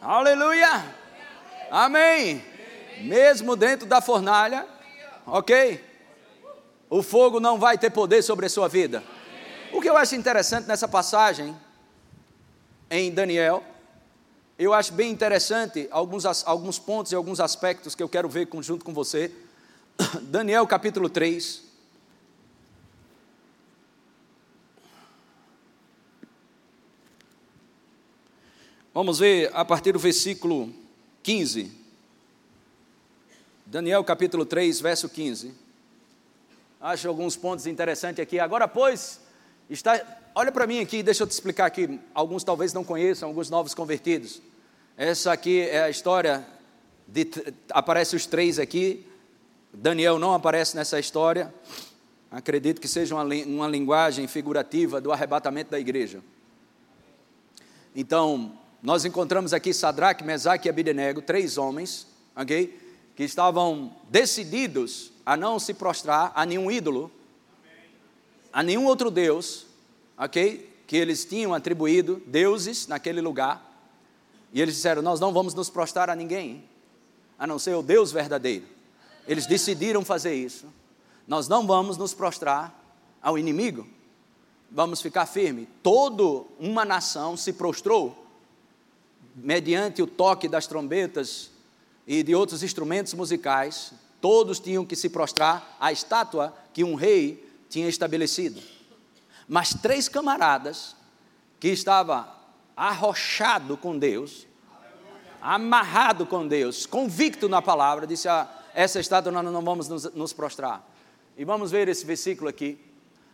[0.00, 0.82] Aleluia!
[1.70, 2.42] Amém!
[3.02, 4.66] Mesmo dentro da fornalha,
[5.26, 5.84] ok?
[6.88, 9.04] O fogo não vai ter poder sobre a sua vida.
[9.72, 11.54] O que eu acho interessante nessa passagem
[12.90, 13.62] em Daniel,
[14.58, 18.84] eu acho bem interessante alguns, alguns pontos e alguns aspectos que eu quero ver junto
[18.84, 19.30] com você.
[20.22, 21.62] Daniel capítulo 3.
[28.94, 30.72] Vamos ver a partir do versículo
[31.22, 31.70] 15.
[33.66, 35.52] Daniel capítulo 3, verso 15.
[36.80, 38.40] Acho alguns pontos interessantes aqui.
[38.40, 39.20] Agora, pois,
[39.68, 40.00] está.
[40.34, 42.00] Olha para mim aqui, deixa eu te explicar aqui.
[42.14, 44.40] Alguns talvez não conheçam, alguns novos convertidos.
[44.96, 46.46] Essa aqui é a história
[47.06, 47.28] de.
[47.70, 49.06] Aparece os três aqui.
[49.72, 51.52] Daniel não aparece nessa história.
[52.30, 56.20] Acredito que seja uma, uma linguagem figurativa do arrebatamento da igreja.
[57.94, 58.52] Então,
[58.82, 62.78] nós encontramos aqui Sadraque, Mesaque e Abidenego, três homens, ok?
[63.16, 67.10] Que estavam decididos a não se prostrar a nenhum ídolo,
[68.52, 69.66] a nenhum outro Deus,
[70.16, 70.82] ok?
[70.86, 73.64] Que eles tinham atribuído deuses naquele lugar.
[74.52, 76.64] E eles disseram: Nós não vamos nos prostrar a ninguém,
[77.38, 78.66] a não ser o Deus verdadeiro.
[79.26, 80.66] Eles decidiram fazer isso.
[81.26, 82.74] Nós não vamos nos prostrar
[83.20, 83.86] ao inimigo,
[84.70, 85.68] vamos ficar firme.
[85.82, 88.26] Toda uma nação se prostrou
[89.36, 91.50] mediante o toque das trombetas
[92.06, 97.47] e de outros instrumentos musicais, todos tinham que se prostrar à estátua que um rei
[97.68, 98.60] tinha estabelecido.
[99.46, 100.96] Mas três camaradas
[101.58, 102.26] que estavam
[102.76, 104.46] arrochado com Deus,
[105.40, 110.32] amarrado com Deus, convicto na palavra, disse: ah, essa estátua nós não vamos nos, nos
[110.32, 110.86] prostrar.
[111.36, 112.78] E vamos ver esse versículo aqui.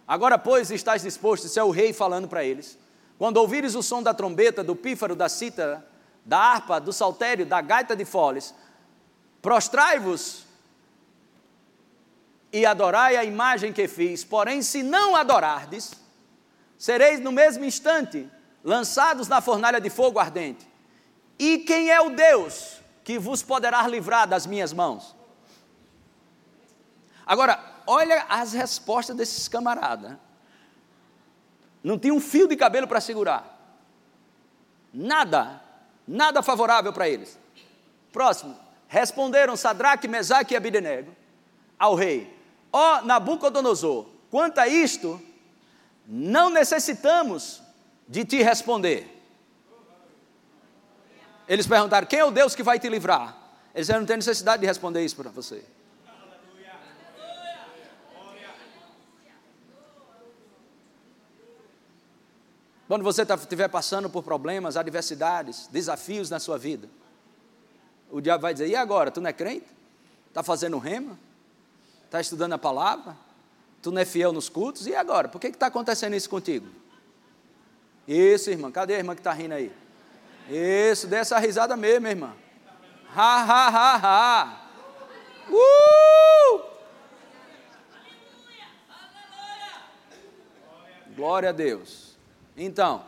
[0.06, 2.78] Agora, pois, estás disposto, isso é o rei falando para eles.
[3.18, 5.86] Quando ouvires o som da trombeta, do pífaro, da cítara,
[6.24, 8.54] da harpa, do saltério, da gaita de foles,
[9.40, 10.43] prostrai-vos
[12.54, 15.92] e adorai a imagem que fiz, porém, se não adorardes,
[16.78, 18.30] sereis no mesmo instante
[18.62, 20.66] lançados na fornalha de fogo ardente.
[21.36, 25.16] E quem é o Deus que vos poderá livrar das minhas mãos?
[27.26, 30.16] Agora, olha as respostas desses camaradas.
[31.82, 33.50] Não tinha um fio de cabelo para segurar.
[34.92, 35.60] Nada
[36.06, 37.38] nada favorável para eles.
[38.12, 41.14] Próximo, responderam Sadraque, Mesaque e Abidenego
[41.78, 42.33] ao rei:
[42.76, 45.22] Ó Nabucodonosor, quanto a isto,
[46.04, 47.62] não necessitamos
[48.08, 49.08] de te responder.
[51.46, 53.38] Eles perguntaram: Quem é o Deus que vai te livrar?
[53.72, 55.64] Eles disseram: Não tem necessidade de responder isso para você.
[62.88, 66.88] Quando você tá, estiver passando por problemas, adversidades, desafios na sua vida,
[68.10, 69.12] o diabo vai dizer: e agora?
[69.12, 69.68] Tu não é crente?
[70.28, 71.16] Está fazendo rema?
[72.14, 73.16] Está estudando a palavra?
[73.82, 74.86] Tu não é fiel nos cultos?
[74.86, 75.26] E agora?
[75.26, 76.68] Por que está acontecendo isso contigo?
[78.06, 78.70] Isso, irmã.
[78.70, 79.72] Cadê a irmã que está rindo aí?
[80.48, 82.32] Isso, dê essa risada mesmo, irmã.
[83.16, 84.70] Ha, ha, ha, ha.
[85.50, 86.62] Uh!
[91.16, 92.16] Glória a Deus.
[92.56, 93.04] Então,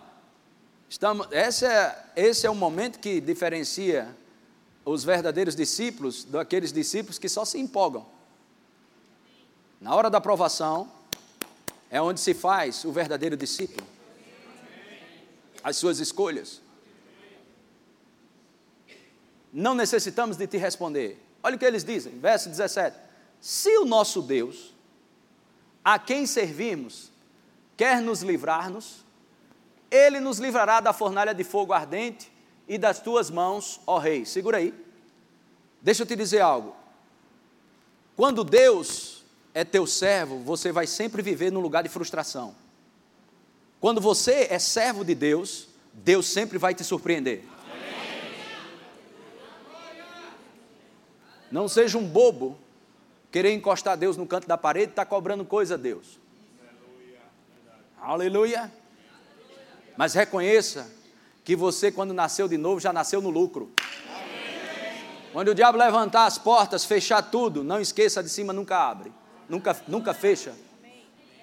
[0.89, 4.09] estamos, esse, é, esse é o momento que diferencia
[4.85, 8.16] os verdadeiros discípulos daqueles discípulos que só se empolgam.
[9.87, 10.91] Na hora da aprovação,
[11.89, 13.87] é onde se faz o verdadeiro discípulo.
[15.63, 16.61] As suas escolhas.
[19.53, 21.25] Não necessitamos de te responder.
[21.41, 22.97] Olha o que eles dizem, verso 17:
[23.41, 24.75] Se o nosso Deus,
[25.85, 27.13] a quem servimos,
[27.77, 29.05] quer nos livrar-nos,
[29.89, 32.29] ele nos livrará da fornalha de fogo ardente
[32.67, 34.25] e das tuas mãos, ó Rei.
[34.25, 34.75] Segura aí.
[35.81, 36.75] Deixa eu te dizer algo.
[38.17, 39.16] Quando Deus
[39.57, 42.55] é teu servo, você vai sempre viver num lugar de frustração.
[43.81, 47.43] Quando você é servo de Deus, Deus sempre vai te surpreender.
[51.51, 52.59] Não seja um bobo
[53.33, 56.21] querer encostar Deus no canto da parede e tá cobrando coisa a Deus.
[57.99, 58.71] Aleluia.
[59.97, 60.93] Mas reconheça
[61.43, 63.73] que você, quando nasceu de novo, já nasceu no lucro.
[65.33, 69.11] Quando o diabo levantar as portas, fechar tudo, não esqueça, de cima nunca abre,
[69.49, 70.55] nunca, nunca fecha.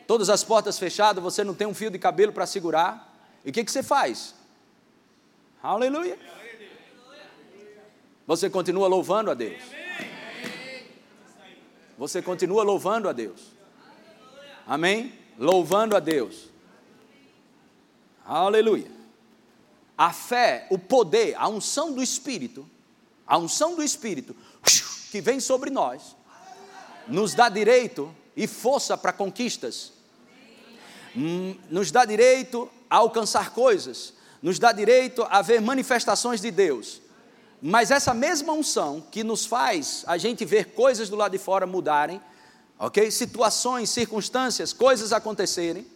[0.05, 3.13] Todas as portas fechadas, você não tem um fio de cabelo para segurar.
[3.45, 4.35] E o que, que você faz?
[5.61, 6.17] Aleluia.
[8.25, 9.61] Você continua louvando a Deus.
[11.97, 13.53] Você continua louvando a Deus.
[14.65, 15.13] Amém?
[15.37, 16.49] Louvando a Deus.
[18.25, 18.91] Aleluia.
[19.97, 22.69] A fé, o poder, a unção do Espírito,
[23.27, 24.35] a unção do Espírito
[25.11, 26.15] que vem sobre nós,
[27.07, 29.91] nos dá direito e força para conquistas,
[31.15, 37.01] hum, nos dá direito a alcançar coisas, nos dá direito a ver manifestações de Deus.
[37.61, 41.65] Mas essa mesma unção que nos faz a gente ver coisas do lado de fora
[41.65, 42.21] mudarem,
[42.77, 43.09] ok?
[43.09, 45.87] Situações, circunstâncias, coisas acontecerem,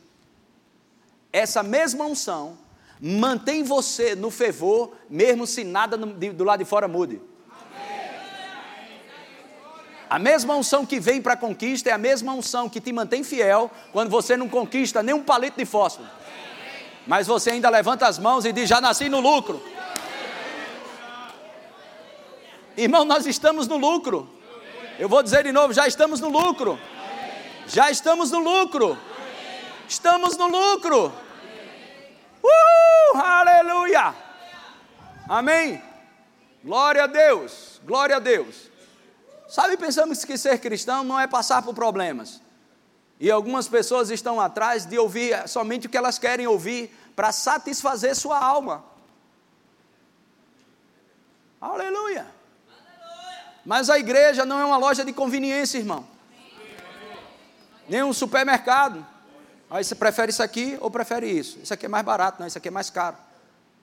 [1.32, 2.58] essa mesma unção
[3.00, 7.22] mantém você no fervor, mesmo se nada do lado de fora mude.
[10.10, 13.24] A mesma unção que vem para a conquista é a mesma unção que te mantém
[13.24, 16.08] fiel quando você não conquista nem um palito de fósforo.
[17.06, 19.62] Mas você ainda levanta as mãos e diz: Já nasci no lucro.
[22.78, 24.30] Irmão, nós estamos no lucro.
[25.00, 26.80] Eu vou dizer de novo: já estamos no lucro.
[27.68, 28.98] Já estamos no lucro.
[29.88, 31.12] Estamos no lucro.
[32.44, 34.14] Uh, aleluia.
[35.28, 35.82] Amém.
[36.64, 37.82] Glória a Deus.
[37.84, 38.70] Glória a Deus.
[39.48, 42.42] Sabe, pensamos que ser cristão não é passar por problemas.
[43.20, 48.16] E algumas pessoas estão atrás de ouvir somente o que elas querem ouvir para satisfazer
[48.16, 48.84] sua alma.
[51.60, 52.28] Aleluia.
[53.66, 56.06] Mas a igreja não é uma loja de conveniência, irmão.
[57.90, 59.06] Nem um supermercado.
[59.70, 61.60] Aí você prefere isso aqui ou prefere isso?
[61.62, 63.18] Isso aqui é mais barato, não, isso aqui é mais caro.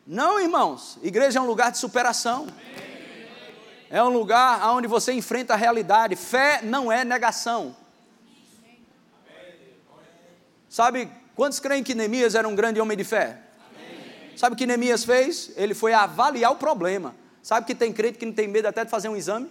[0.06, 0.98] Não, irmãos.
[1.02, 2.46] Igreja é um lugar de superação.
[3.94, 6.16] É um lugar onde você enfrenta a realidade.
[6.16, 7.76] Fé não é negação.
[10.68, 13.38] Sabe quantos creem que Neemias era um grande homem de fé?
[14.36, 15.52] Sabe o que Neemias fez?
[15.54, 17.14] Ele foi avaliar o problema.
[17.40, 19.48] Sabe que tem crente que não tem medo até de fazer um exame?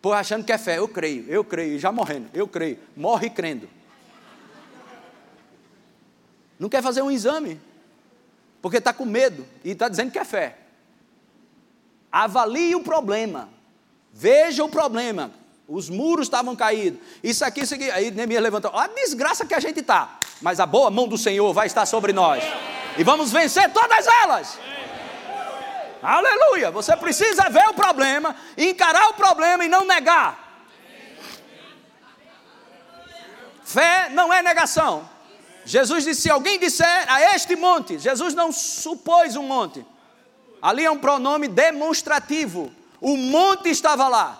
[0.00, 3.68] Pô, achando que é fé, eu creio, eu creio, já morrendo, eu creio, morre crendo.
[6.58, 7.60] Não quer fazer um exame,
[8.62, 10.59] porque está com medo e está dizendo que é fé.
[12.10, 13.48] Avalie o problema,
[14.12, 15.30] veja o problema.
[15.68, 16.98] Os muros estavam caídos.
[17.22, 17.88] Isso aqui, isso aqui.
[17.92, 18.72] Aí Neemias levantou.
[18.74, 20.18] Olha a desgraça que a gente está.
[20.40, 22.42] Mas a boa mão do Senhor vai estar sobre nós.
[22.98, 24.58] E vamos vencer todas elas.
[26.02, 26.70] Aleluia!
[26.70, 30.64] Você precisa ver o problema, encarar o problema e não negar.
[33.62, 35.08] Fé não é negação.
[35.64, 39.86] Jesus disse: se alguém disser a este monte, Jesus não supôs um monte.
[40.60, 42.70] Ali é um pronome demonstrativo.
[43.00, 44.38] O monte estava lá.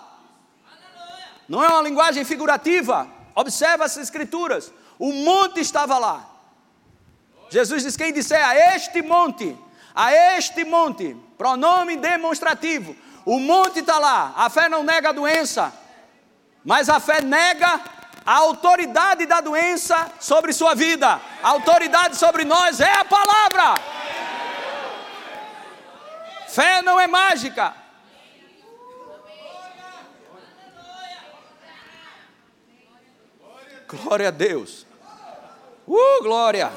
[1.49, 3.09] Não é uma linguagem figurativa.
[3.35, 4.73] Observa as escrituras.
[4.99, 6.29] O monte estava lá.
[7.51, 9.57] Jesus diz: quem disser a este monte,
[9.95, 12.95] a este monte, pronome demonstrativo.
[13.25, 15.73] O monte está lá, a fé não nega a doença,
[16.65, 17.81] mas a fé nega
[18.25, 21.21] a autoridade da doença sobre sua vida.
[21.43, 23.81] A autoridade sobre nós é a palavra.
[26.51, 27.73] Fé não é mágica.
[33.87, 34.85] Glória a Deus.
[35.87, 36.73] Uh, glória.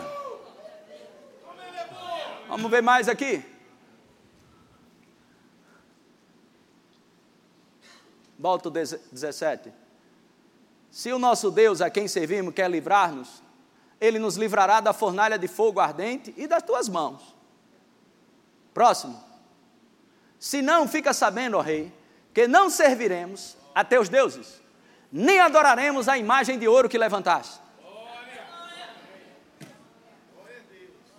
[2.47, 3.43] Vamos ver mais aqui.
[8.37, 9.73] Volta o 17.
[10.91, 13.41] Se o nosso Deus, a quem servimos, quer livrar-nos,
[13.99, 17.35] ele nos livrará da fornalha de fogo ardente e das tuas mãos.
[18.71, 19.32] Próximo.
[20.43, 21.89] Se não, fica sabendo, ó rei,
[22.33, 24.61] que não serviremos a teus deuses,
[25.09, 27.61] nem adoraremos a imagem de ouro que levantaste.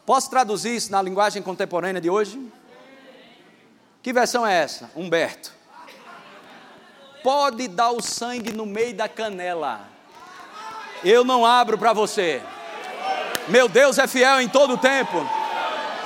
[0.04, 2.38] Posso traduzir isso na linguagem contemporânea de hoje?
[4.02, 4.90] Que versão é essa?
[4.94, 5.54] Humberto.
[7.22, 9.88] Pode dar o sangue no meio da canela.
[11.02, 12.42] Eu não abro para você.
[13.48, 15.16] Meu Deus é fiel em todo o tempo.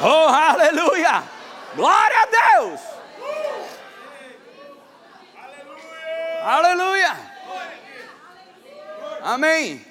[0.00, 1.24] Oh, aleluia!
[1.74, 2.26] Glória a
[2.61, 2.97] Deus!
[6.48, 7.14] Aleluia!
[9.22, 9.84] Amém.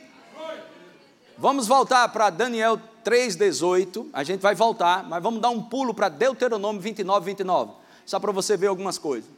[1.38, 6.10] Vamos voltar para Daniel 3,18, a gente vai voltar, mas vamos dar um pulo para
[6.10, 7.74] Deuteronômio 29, 29,
[8.08, 9.30] só para você ver algumas coisas.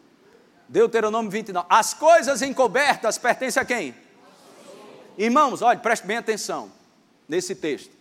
[0.70, 1.68] Deuteronômio 29.
[1.70, 3.94] As coisas encobertas pertencem a quem?
[5.18, 6.72] Irmãos, olha, preste bem atenção
[7.28, 7.92] nesse texto.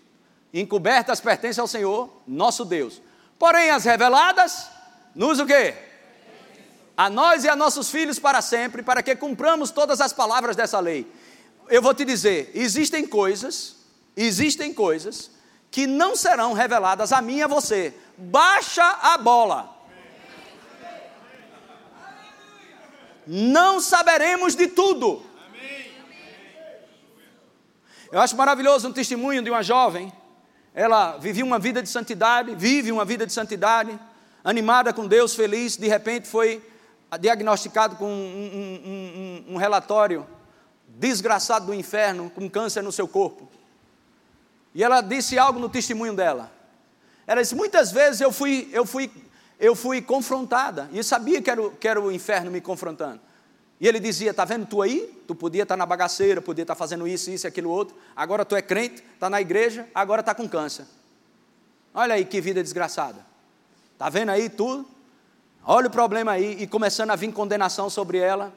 [0.54, 3.02] Encobertas pertencem ao Senhor, nosso Deus.
[3.36, 4.70] Porém, as reveladas,
[5.12, 5.87] nos o quê?
[6.98, 10.80] A nós e a nossos filhos para sempre, para que cumpramos todas as palavras dessa
[10.80, 11.06] lei.
[11.68, 13.76] Eu vou te dizer, existem coisas,
[14.16, 15.30] existem coisas
[15.70, 17.94] que não serão reveladas a mim e a você.
[18.16, 19.76] Baixa a bola.
[23.24, 25.22] Não saberemos de tudo.
[28.10, 30.12] Eu acho maravilhoso um testemunho de uma jovem.
[30.74, 33.96] Ela vivia uma vida de santidade, vive uma vida de santidade,
[34.42, 35.76] animada com Deus, feliz.
[35.76, 36.60] De repente foi
[37.16, 40.26] diagnosticado com um, um, um, um relatório
[40.86, 43.48] desgraçado do inferno, com câncer no seu corpo.
[44.74, 46.52] E ela disse algo no testemunho dela.
[47.26, 49.10] Ela disse: muitas vezes eu fui, eu fui,
[49.58, 53.20] eu fui confrontada, e eu sabia que era, o, que era o inferno me confrontando.
[53.80, 55.22] E ele dizia: Está vendo tu aí?
[55.26, 57.96] Tu podia estar tá na bagaceira, podia estar tá fazendo isso, isso aquilo outro.
[58.14, 60.86] Agora tu é crente, está na igreja, agora está com câncer.
[61.94, 63.24] Olha aí que vida desgraçada.
[63.92, 64.86] Está vendo aí tudo?
[65.70, 68.50] Olha o problema aí, e começando a vir condenação sobre ela.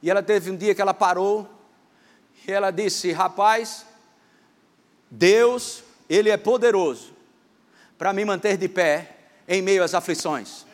[0.00, 1.44] E ela teve um dia que ela parou,
[2.46, 3.84] e ela disse: Rapaz,
[5.10, 7.14] Deus, Ele é poderoso
[7.98, 9.10] para me manter de pé
[9.48, 10.64] em meio às aflições.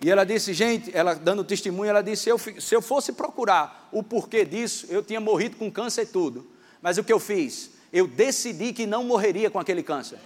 [0.00, 4.00] E ela disse, gente, ela dando testemunho, ela disse: eu, se eu fosse procurar o
[4.00, 6.46] porquê disso, eu tinha morrido com câncer e tudo.
[6.80, 7.72] Mas o que eu fiz?
[7.92, 10.20] Eu decidi que não morreria com aquele câncer.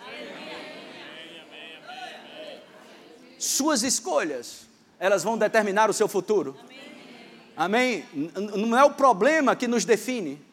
[3.47, 4.67] Suas escolhas,
[4.99, 6.57] elas vão determinar o seu futuro.
[7.57, 8.05] Amém?
[8.35, 10.45] Não é o problema que nos define.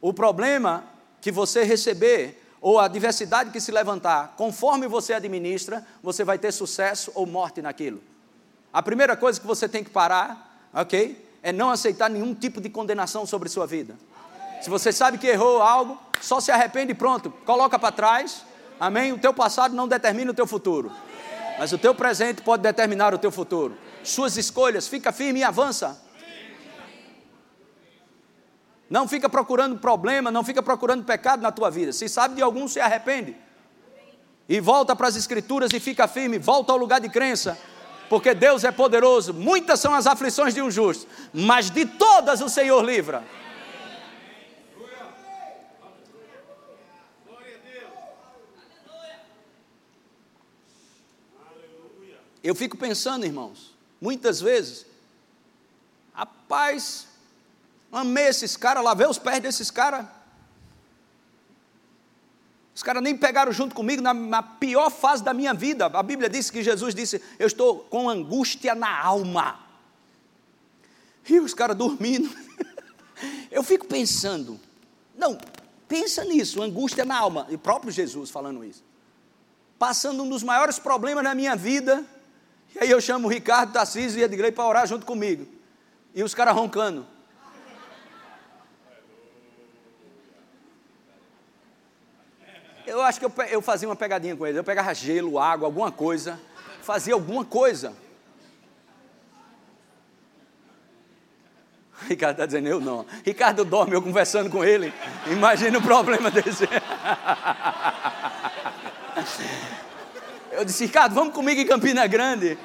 [0.00, 0.84] O problema
[1.20, 6.52] que você receber ou a diversidade que se levantar, conforme você administra, você vai ter
[6.52, 8.00] sucesso ou morte naquilo.
[8.72, 11.28] A primeira coisa que você tem que parar, ok?
[11.42, 13.96] É não aceitar nenhum tipo de condenação sobre sua vida.
[14.62, 18.44] Se você sabe que errou algo, só se arrepende e pronto, coloca para trás.
[18.78, 19.12] Amém?
[19.12, 20.92] O teu passado não determina o teu futuro.
[21.58, 23.76] Mas o teu presente pode determinar o teu futuro.
[24.04, 26.00] Suas escolhas, fica firme e avança.
[28.88, 31.92] Não fica procurando problema, não fica procurando pecado na tua vida.
[31.92, 33.36] Se sabe de algum, se arrepende.
[34.48, 37.58] E volta para as escrituras e fica firme, volta ao lugar de crença
[38.08, 39.34] porque Deus é poderoso.
[39.34, 43.22] Muitas são as aflições de um justo, mas de todas o Senhor livra.
[52.42, 54.86] Eu fico pensando, irmãos, muitas vezes,
[56.12, 57.06] rapaz,
[57.90, 60.06] amei esses caras, lavei os pés desses caras,
[62.78, 65.86] os caras nem pegaram junto comigo na, na, pior fase da minha vida.
[65.86, 69.58] A Bíblia diz que Jesus disse: Eu estou com angústia na alma.
[71.28, 72.32] E os caras dormindo.
[73.50, 74.60] Eu fico pensando,
[75.16, 75.36] não,
[75.88, 77.48] pensa nisso, angústia na alma.
[77.48, 78.84] E o próprio Jesus falando isso.
[79.76, 82.06] Passando um dos maiores problemas da minha vida.
[82.80, 85.48] E aí eu chamo o Ricardo Tarcísio e Edgley para orar junto comigo.
[86.14, 87.04] E os caras roncando.
[92.86, 94.56] Eu acho que eu, eu fazia uma pegadinha com eles.
[94.56, 96.40] Eu pegava gelo, água, alguma coisa.
[96.80, 97.92] Fazia alguma coisa.
[102.08, 103.04] Ricardo está dizendo, eu não.
[103.24, 104.94] Ricardo dorme, eu conversando com ele.
[105.26, 106.68] Imagina o problema desse.
[110.58, 112.58] Eu disse, Ricardo, vamos comigo em Campina Grande.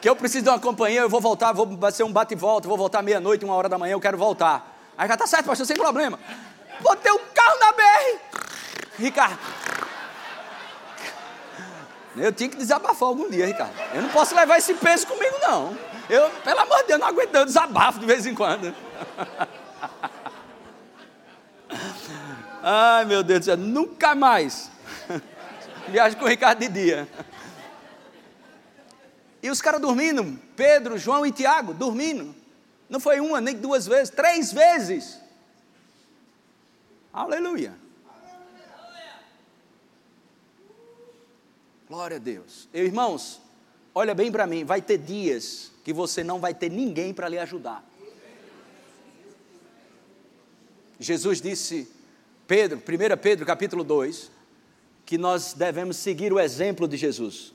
[0.00, 2.66] Que eu preciso de uma companhia, eu vou voltar, vou ser um bate e volta,
[2.66, 4.76] vou voltar meia-noite, uma hora da manhã, eu quero voltar.
[4.98, 6.18] Aí já tá certo, pastor, sem problema.
[6.80, 8.18] Botei o um carro na BR.
[8.98, 9.38] Ricardo.
[12.16, 13.72] Eu tinha que desabafar algum dia, Ricardo.
[13.94, 15.78] Eu não posso levar esse peso comigo, não.
[16.08, 18.74] Eu, pelo amor de Deus, não aguento, eu desabafo de vez em quando.
[22.60, 24.68] Ai, meu Deus do céu, nunca mais.
[25.90, 27.08] Viagem com o Ricardo de dia.
[29.42, 32.34] E os caras dormindo, Pedro, João e Tiago, dormindo.
[32.88, 35.18] Não foi uma, nem duas vezes, três vezes.
[37.12, 37.74] Aleluia.
[41.88, 42.68] Glória a Deus.
[42.72, 43.40] Eu, irmãos,
[43.94, 47.38] olha bem para mim, vai ter dias que você não vai ter ninguém para lhe
[47.38, 47.84] ajudar.
[51.00, 51.90] Jesus disse,
[52.46, 54.30] Pedro, 1 Pedro capítulo 2,
[55.10, 57.52] que nós devemos seguir o exemplo de Jesus.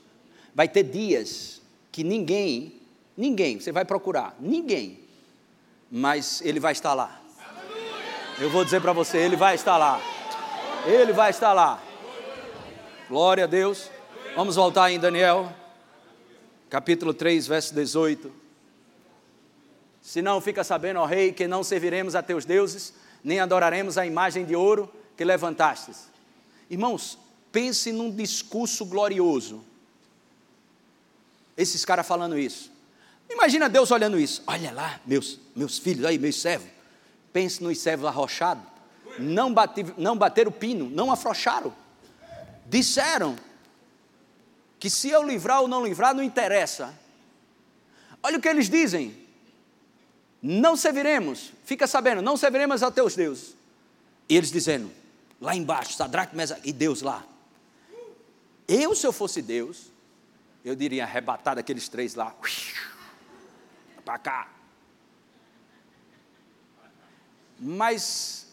[0.54, 2.74] Vai ter dias que ninguém,
[3.16, 5.00] ninguém, você vai procurar, ninguém,
[5.90, 7.18] mas ele vai estar lá.
[8.38, 9.98] Eu vou dizer para você, ele vai estar lá.
[10.84, 11.82] Ele vai estar lá.
[13.08, 13.90] Glória a Deus.
[14.34, 15.50] Vamos voltar em Daniel,
[16.68, 18.30] capítulo 3, verso 18.
[20.02, 22.92] Se não fica sabendo, ó rei, que não serviremos a teus deuses,
[23.24, 26.10] nem adoraremos a imagem de ouro que levantastes.
[26.68, 27.24] Irmãos,
[27.56, 29.64] pense num discurso glorioso.
[31.56, 32.70] Esses caras falando isso.
[33.30, 34.42] Imagina Deus olhando isso.
[34.46, 36.68] Olha lá, meus, meus filhos aí, meus servos.
[37.32, 38.62] Pense nos servos arrochados.
[39.18, 41.74] Não, bate, não bateram o pino, não afrouxaram.
[42.66, 43.38] Disseram,
[44.78, 46.92] que se eu livrar ou não livrar, não interessa.
[48.22, 49.16] Olha o que eles dizem.
[50.42, 53.56] Não serviremos, fica sabendo, não serviremos a teus deuses.
[54.28, 54.90] E eles dizendo,
[55.40, 57.24] lá embaixo, Sadraque, Mesa e Deus lá.
[58.68, 59.92] Eu, se eu fosse Deus,
[60.64, 62.34] eu diria arrebatar aqueles três lá,
[64.04, 64.48] para cá.
[67.58, 68.46] Mas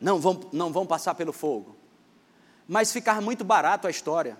[0.00, 1.76] não vão, não vão passar pelo fogo.
[2.66, 4.36] Mas ficar muito barato a história.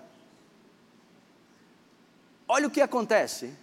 [2.47, 3.53] Olha o que acontece.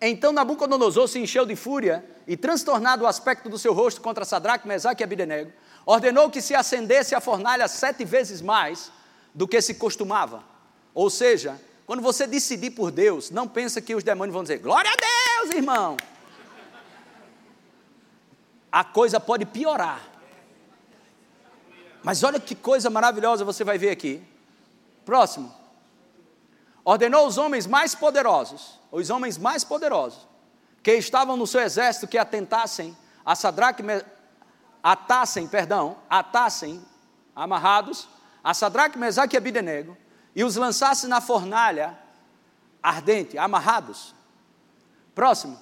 [0.00, 4.66] Então Nabucodonosor se encheu de fúria e, transtornado o aspecto do seu rosto contra Sadraque,
[4.66, 5.52] Mesaque e Abidenego,
[5.84, 8.90] ordenou que se acendesse a fornalha sete vezes mais
[9.34, 10.42] do que se costumava.
[10.94, 14.90] Ou seja, quando você decidir por Deus, não pensa que os demônios vão dizer, glória
[14.90, 15.96] a Deus, irmão.
[18.70, 20.00] A coisa pode piorar.
[22.02, 24.22] Mas olha que coisa maravilhosa você vai ver aqui.
[25.04, 25.54] Próximo.
[26.84, 30.26] Ordenou os homens mais poderosos, os homens mais poderosos,
[30.82, 33.84] que estavam no seu exército, que atentassem a Sadraque,
[34.82, 36.84] atassem, perdão, atassem,
[37.34, 38.08] amarrados,
[38.42, 39.96] a Sadraque, Mesaque e Abidenego,
[40.34, 41.96] e os lançassem na fornalha
[42.82, 44.14] ardente, amarrados.
[45.14, 45.58] Próximo.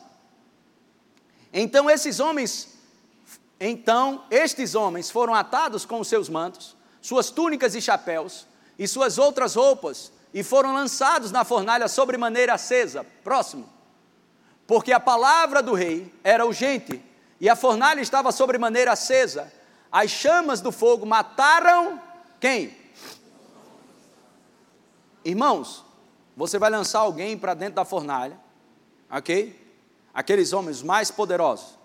[1.53, 2.79] Então esses homens,
[3.59, 8.47] então estes homens foram atados com os seus mantos, suas túnicas e chapéus,
[8.79, 13.05] e suas outras roupas, e foram lançados na fornalha sobre maneira acesa.
[13.23, 13.69] Próximo.
[14.67, 17.03] Porque a palavra do rei era urgente,
[17.41, 19.51] e a fornalha estava sobre maneira acesa.
[19.91, 22.01] As chamas do fogo mataram
[22.39, 22.77] quem?
[25.25, 25.85] Irmãos,
[26.37, 28.39] você vai lançar alguém para dentro da fornalha,
[29.11, 29.59] ok?
[30.13, 31.79] Aqueles homens mais poderosos.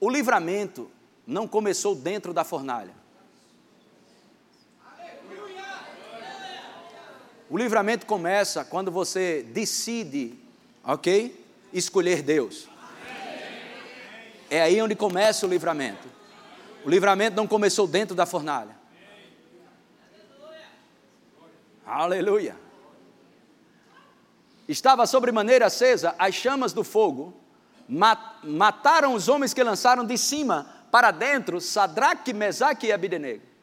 [0.00, 0.90] O livramento
[1.26, 2.94] não começou dentro da fornalha.
[7.48, 10.36] O livramento começa quando você decide,
[10.82, 11.44] ok?
[11.72, 12.68] Escolher Deus.
[14.50, 16.08] É aí onde começa o livramento.
[16.84, 18.76] O livramento não começou dentro da fornalha.
[21.84, 22.56] Aleluia.
[24.68, 27.32] Estava sobre maneira acesa as chamas do fogo,
[28.42, 33.56] mataram os homens que lançaram de cima para dentro Sadraque, Mesaque e Abidenego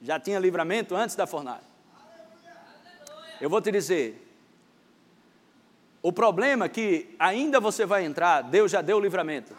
[0.00, 1.68] já tinha livramento antes da fornalha.
[3.40, 4.19] Eu vou te dizer,
[6.02, 9.54] o problema é que ainda você vai entrar, Deus já deu o livramento.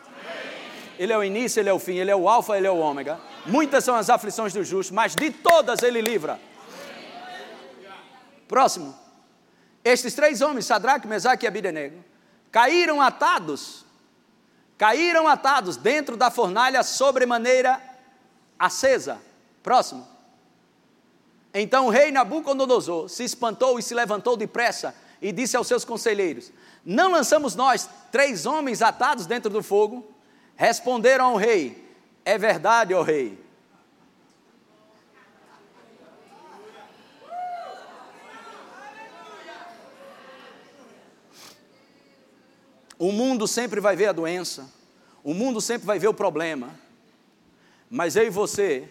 [0.97, 2.77] Ele é o início, ele é o fim, ele é o alfa, ele é o
[2.77, 3.19] ômega.
[3.45, 6.39] Muitas são as aflições do justo, mas de todas ele livra.
[8.47, 8.95] Próximo.
[9.83, 12.03] Estes três homens, Sadraque, Mesaque e Abidenego,
[12.51, 13.85] caíram atados,
[14.77, 17.81] caíram atados dentro da fornalha sobremaneira
[18.59, 19.19] acesa.
[19.63, 20.07] Próximo.
[21.53, 26.51] Então o rei Nabucodonosor se espantou e se levantou depressa e disse aos seus conselheiros:
[26.83, 30.09] Não lançamos nós três homens atados dentro do fogo?
[30.55, 31.87] Responderam ao rei:
[32.25, 33.39] É verdade, ó rei.
[42.97, 44.69] O mundo sempre vai ver a doença,
[45.23, 46.69] o mundo sempre vai ver o problema,
[47.89, 48.87] mas eu e você,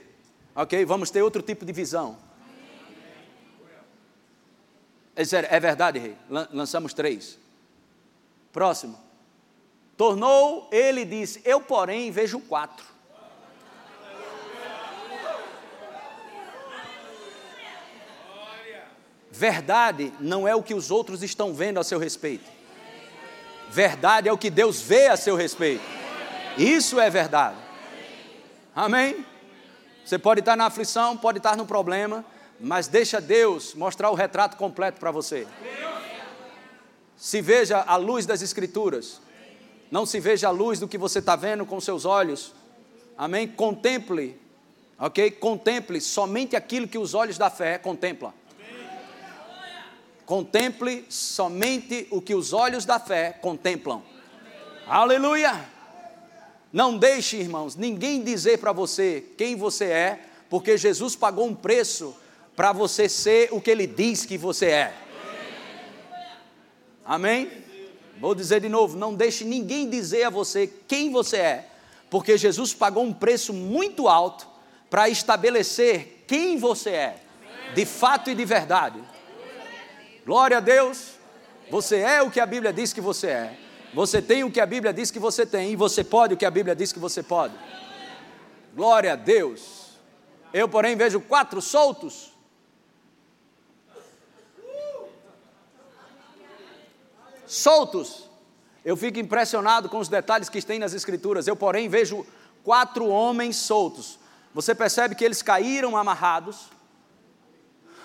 [0.52, 2.18] ok, vamos ter outro tipo de visão.
[5.16, 6.16] Disseram, é verdade, rei.
[6.28, 7.38] Lançamos três.
[8.52, 8.98] Próximo.
[9.96, 12.84] Tornou ele disse: Eu, porém, vejo quatro.
[19.30, 22.44] Verdade não é o que os outros estão vendo a seu respeito.
[23.70, 25.84] Verdade é o que Deus vê a seu respeito.
[26.58, 27.56] Isso é verdade.
[28.74, 29.24] Amém?
[30.04, 32.24] Você pode estar na aflição, pode estar no problema,
[32.60, 35.46] mas deixa Deus mostrar o retrato completo para você.
[37.16, 39.20] Se veja a luz das Escrituras,
[39.90, 42.54] não se veja a luz do que você está vendo com seus olhos.
[43.16, 43.48] Amém?
[43.48, 44.38] Contemple,
[44.98, 45.30] ok?
[45.32, 48.32] Contemple somente aquilo que os olhos da fé contemplam.
[50.24, 54.02] Contemple somente o que os olhos da fé contemplam.
[54.86, 55.68] Aleluia!
[56.72, 62.14] Não deixe, irmãos, ninguém dizer para você quem você é, porque Jesus pagou um preço
[62.60, 64.94] para você ser o que Ele diz que você é.
[67.02, 67.50] Amém?
[68.20, 71.68] Vou dizer de novo: não deixe ninguém dizer a você quem você é,
[72.10, 74.46] porque Jesus pagou um preço muito alto
[74.90, 77.16] para estabelecer quem você é,
[77.74, 79.00] de fato e de verdade.
[80.26, 81.12] Glória a Deus.
[81.70, 83.56] Você é o que a Bíblia diz que você é.
[83.94, 85.72] Você tem o que a Bíblia diz que você tem.
[85.72, 87.54] E você pode o que a Bíblia diz que você pode.
[88.76, 89.96] Glória a Deus.
[90.52, 92.29] Eu, porém, vejo quatro soltos
[97.50, 98.30] soltos.
[98.84, 101.46] Eu fico impressionado com os detalhes que tem nas Escrituras.
[101.46, 102.24] Eu, porém, vejo
[102.62, 104.18] quatro homens soltos.
[104.54, 106.68] Você percebe que eles caíram amarrados.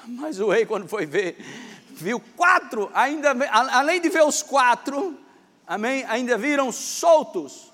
[0.06, 1.38] Mas o rei, quando foi ver,
[1.90, 5.18] viu quatro, ainda, além de ver os quatro,
[5.66, 7.72] amém, ainda viram soltos.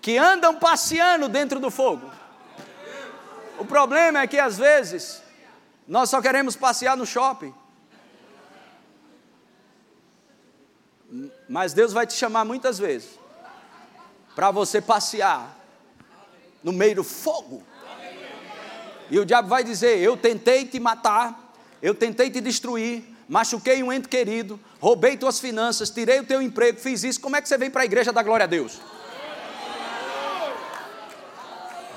[0.00, 2.10] Que andam passeando dentro do fogo.
[3.58, 5.22] O problema é que às vezes
[5.86, 7.54] nós só queremos passear no shopping.
[11.50, 13.18] Mas Deus vai te chamar muitas vezes
[14.36, 15.58] para você passear
[16.62, 17.60] no meio do fogo.
[19.10, 23.92] E o diabo vai dizer: Eu tentei te matar, eu tentei te destruir, machuquei um
[23.92, 27.20] ente querido, roubei tuas finanças, tirei o teu emprego, fiz isso.
[27.20, 28.80] Como é que você vem para a igreja da glória a Deus?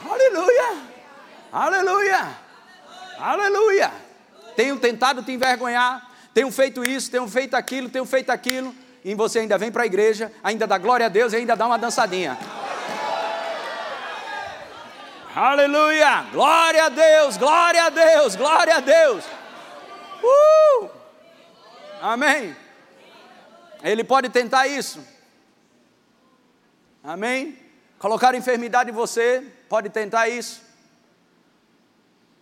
[0.10, 0.82] Aleluia!
[1.52, 2.38] Aleluia!
[3.20, 3.94] Aleluia!
[4.56, 8.74] Tenho tentado te envergonhar, tenho feito isso, tenho feito aquilo, tenho feito aquilo,
[9.04, 11.66] e você ainda vem para a igreja, ainda dá glória a Deus e ainda dá
[11.66, 12.38] uma dançadinha.
[15.36, 16.28] Aleluia!
[16.32, 19.26] Glória a Deus, glória a Deus, glória a Deus.
[20.24, 20.90] Uh!
[22.02, 22.56] Amém.
[23.84, 25.06] Ele pode tentar isso.
[27.04, 27.58] Amém.
[28.00, 30.62] Colocar enfermidade em você, pode tentar isso.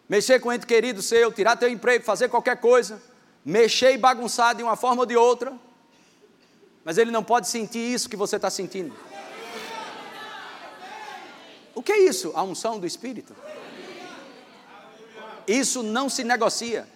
[0.08, 3.02] Mexer com ente querido seu, tirar teu emprego, fazer qualquer coisa,
[3.46, 5.54] mexer e bagunçar de uma forma ou de outra.
[6.84, 8.96] Mas ele não pode sentir isso que você está sentindo.
[11.76, 12.32] O que é isso?
[12.36, 13.36] A unção do Espírito.
[15.48, 16.88] Isso não se negocia.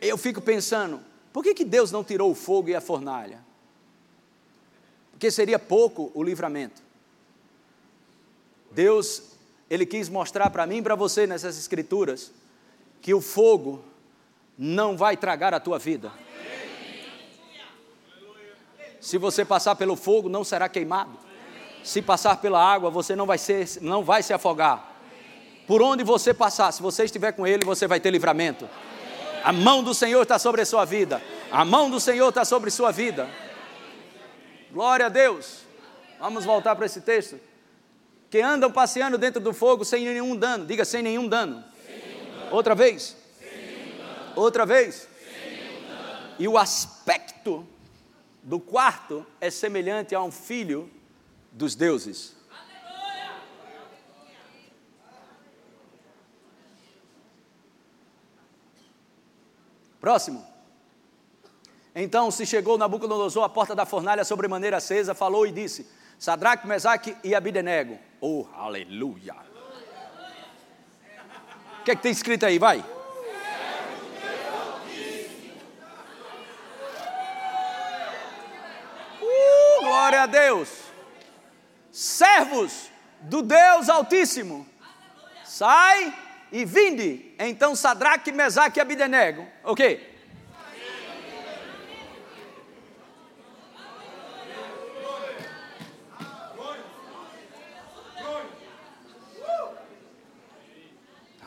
[0.00, 1.00] Eu fico pensando,
[1.32, 3.44] por que, que Deus não tirou o fogo e a fornalha?
[5.10, 6.82] Porque seria pouco o livramento.
[8.70, 9.22] Deus,
[9.70, 12.30] Ele quis mostrar para mim e para você nessas escrituras,
[13.00, 13.82] que o fogo
[14.58, 16.12] não vai tragar a tua vida.
[19.00, 21.26] Se você passar pelo fogo, não será queimado
[21.86, 24.92] se passar pela água, você não vai, ser, não vai se afogar.
[25.68, 28.68] Por onde você passar, se você estiver com Ele, você vai ter livramento.
[29.44, 31.22] A mão do Senhor está sobre a sua vida.
[31.50, 33.30] A mão do Senhor está sobre sua vida.
[34.72, 35.60] Glória a Deus.
[36.18, 37.38] Vamos voltar para esse texto.
[38.28, 40.66] Que andam passeando dentro do fogo sem nenhum dano.
[40.66, 41.62] Diga sem nenhum dano.
[41.86, 42.48] Sem nenhum dano.
[42.50, 43.16] Outra vez.
[44.34, 45.06] Outra vez.
[46.36, 47.64] E o aspecto
[48.46, 50.88] do quarto é semelhante a um filho
[51.52, 52.34] dos deuses.
[60.00, 60.46] Próximo.
[61.92, 67.16] Então se chegou Nabucodonosor à porta da fornalha sobremaneira acesa, falou e disse: Sadraque, Mesaque
[67.24, 67.98] e Abidenego.
[68.20, 69.34] Oh, aleluia!
[71.80, 72.56] O que é que tem escrito aí?
[72.56, 72.84] Vai.
[79.20, 80.68] Uh, glória a Deus
[81.90, 82.92] servos
[83.22, 84.64] do Deus Altíssimo,
[85.44, 86.16] sai
[86.52, 87.34] e vinde.
[87.40, 90.14] Então Sadraque, Mesaque e Abidenego, ok?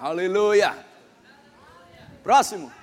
[0.02, 0.86] Aleluia.
[2.24, 2.74] Próximo.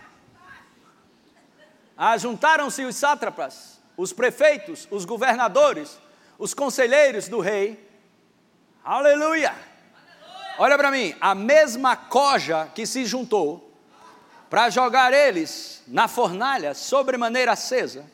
[1.94, 5.98] Ajuntaram-se os sátrapas, os prefeitos, os governadores,
[6.38, 7.88] os conselheiros do rei.
[8.84, 9.54] Aleluia!
[10.58, 13.72] Olha para mim, a mesma coja que se juntou
[14.48, 18.04] para jogar eles na fornalha sobremaneira acesa,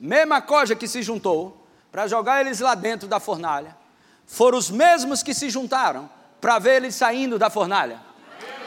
[0.00, 3.76] mesma coja que se juntou para jogar eles lá dentro da fornalha,
[4.26, 8.00] foram os mesmos que se juntaram para ver eles saindo da fornalha.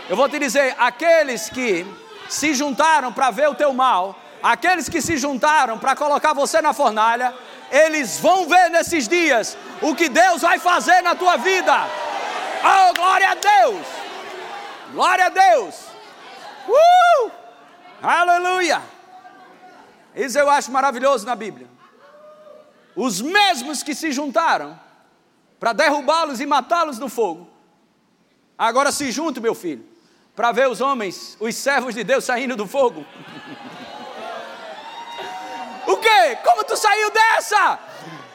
[0.07, 1.85] Eu vou te dizer, aqueles que
[2.29, 6.71] se juntaram para ver o teu mal, aqueles que se juntaram para colocar você na
[6.71, 7.33] fornalha,
[7.71, 11.73] eles vão ver nesses dias o que Deus vai fazer na tua vida.
[12.63, 13.87] Oh, glória a Deus!
[14.93, 15.75] Glória a Deus!
[16.69, 17.31] Uh!
[18.03, 18.83] Aleluia!
[20.15, 21.67] Isso eu acho maravilhoso na Bíblia.
[22.95, 24.79] Os mesmos que se juntaram
[25.59, 27.49] para derrubá-los e matá-los no fogo,
[28.55, 29.83] agora se juntam, meu filho,
[30.35, 33.03] para ver os homens, os servos de Deus saindo do fogo.
[35.87, 36.37] O quê?
[36.43, 37.79] Como tu saiu dessa?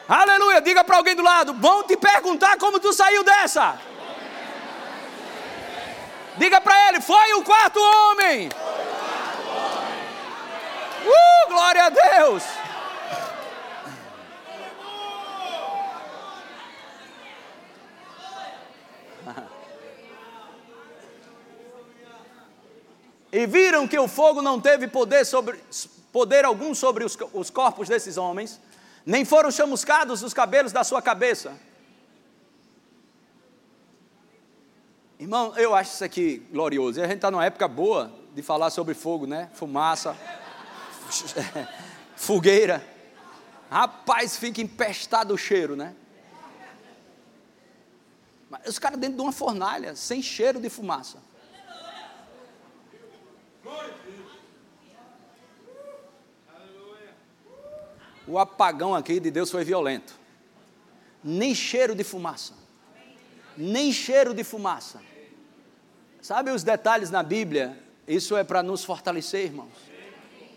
[0.07, 0.61] Aleluia.
[0.61, 3.79] Diga para alguém do lado: vão te perguntar como tu saiu dessa.
[6.37, 8.49] Diga para ele: foi o quarto homem.
[11.03, 12.43] Uh, glória a Deus.
[23.33, 25.63] E viram que o fogo não teve poder sobre,
[26.11, 28.59] poder algum sobre os, os corpos desses homens,
[29.05, 31.57] nem foram chamuscados os cabelos da sua cabeça.
[35.19, 36.99] Irmão, eu acho isso aqui glorioso.
[36.99, 39.49] E a gente está numa época boa de falar sobre fogo, né?
[39.53, 40.15] Fumaça,
[42.15, 42.83] fogueira.
[43.69, 45.95] Rapaz, fica empestado o cheiro, né?
[48.49, 51.19] Mas os caras dentro de uma fornalha, sem cheiro de fumaça.
[58.31, 60.17] O apagão aqui de Deus foi violento.
[61.21, 62.53] Nem cheiro de fumaça.
[63.57, 65.01] Nem cheiro de fumaça.
[66.21, 67.77] Sabe os detalhes na Bíblia?
[68.07, 69.73] Isso é para nos fortalecer, irmãos.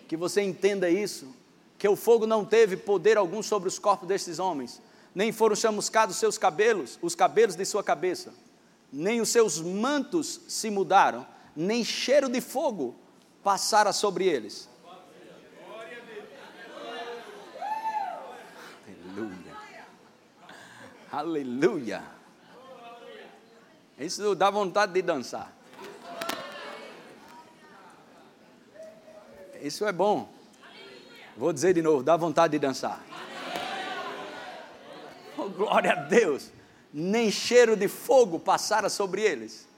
[0.07, 1.35] Que você entenda isso.
[1.77, 4.81] Que o fogo não teve poder algum sobre os corpos destes homens,
[5.13, 8.33] nem foram chamuscados seus cabelos, os cabelos de sua cabeça,
[8.93, 12.95] nem os seus mantos se mudaram, nem cheiro de fogo
[13.43, 14.69] passara sobre eles.
[19.15, 19.55] Aleluia.
[21.13, 22.03] Aleluia.
[23.97, 25.53] Isso dá vontade de dançar.
[29.63, 30.29] Isso é bom.
[31.37, 33.01] Vou dizer de novo, dá vontade de dançar.
[35.39, 36.51] Oh, glória a Deus.
[36.93, 39.69] Nem cheiro de fogo passara sobre eles,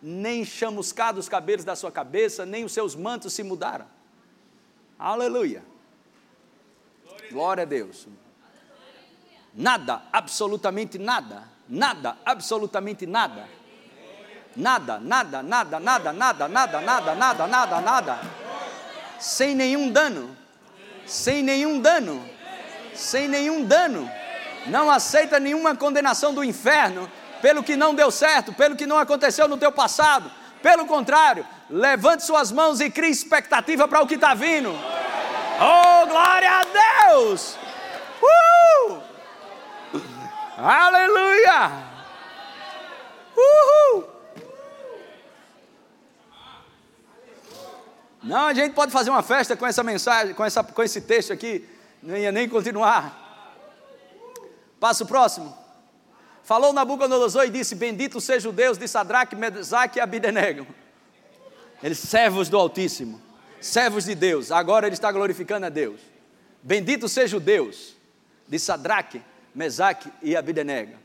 [0.00, 3.86] nem chamuscados os cabelos da sua cabeça, nem os seus mantos se mudaram.
[4.98, 5.62] Aleluia.
[7.30, 8.06] Glória a Deus.
[9.54, 13.46] Nada, absolutamente nada, nada, absolutamente nada.
[14.54, 18.20] Nada, nada, nada, nada, nada, nada, nada, nada, nada, nada.
[19.18, 20.36] Sem nenhum dano.
[21.06, 22.22] Sem nenhum dano.
[22.94, 24.10] Sem nenhum dano.
[24.66, 29.48] Não aceita nenhuma condenação do inferno pelo que não deu certo, pelo que não aconteceu
[29.48, 30.30] no teu passado.
[30.62, 34.70] Pelo contrário, levante suas mãos e crie expectativa para o que está vindo.
[34.70, 36.64] Oh, glória a
[37.10, 37.56] Deus!
[38.22, 39.11] Uh!
[40.56, 41.92] Aleluia!
[43.36, 44.04] Uhul!
[48.22, 51.32] Não, a gente pode fazer uma festa com essa mensagem, com, essa, com esse texto
[51.32, 51.68] aqui,
[52.02, 53.56] não ia nem continuar.
[54.78, 55.56] Passo próximo.
[56.44, 60.66] Falou Nabucodonosor e disse: Bendito seja o Deus de Sadraque, Mesaque e Abidenego.
[61.82, 63.20] Eles servos do Altíssimo,
[63.60, 64.52] servos de Deus.
[64.52, 66.00] Agora ele está glorificando a Deus.
[66.62, 67.96] Bendito seja o Deus
[68.46, 69.22] de Sadraque,
[69.54, 70.96] Mesaque e Abidenego.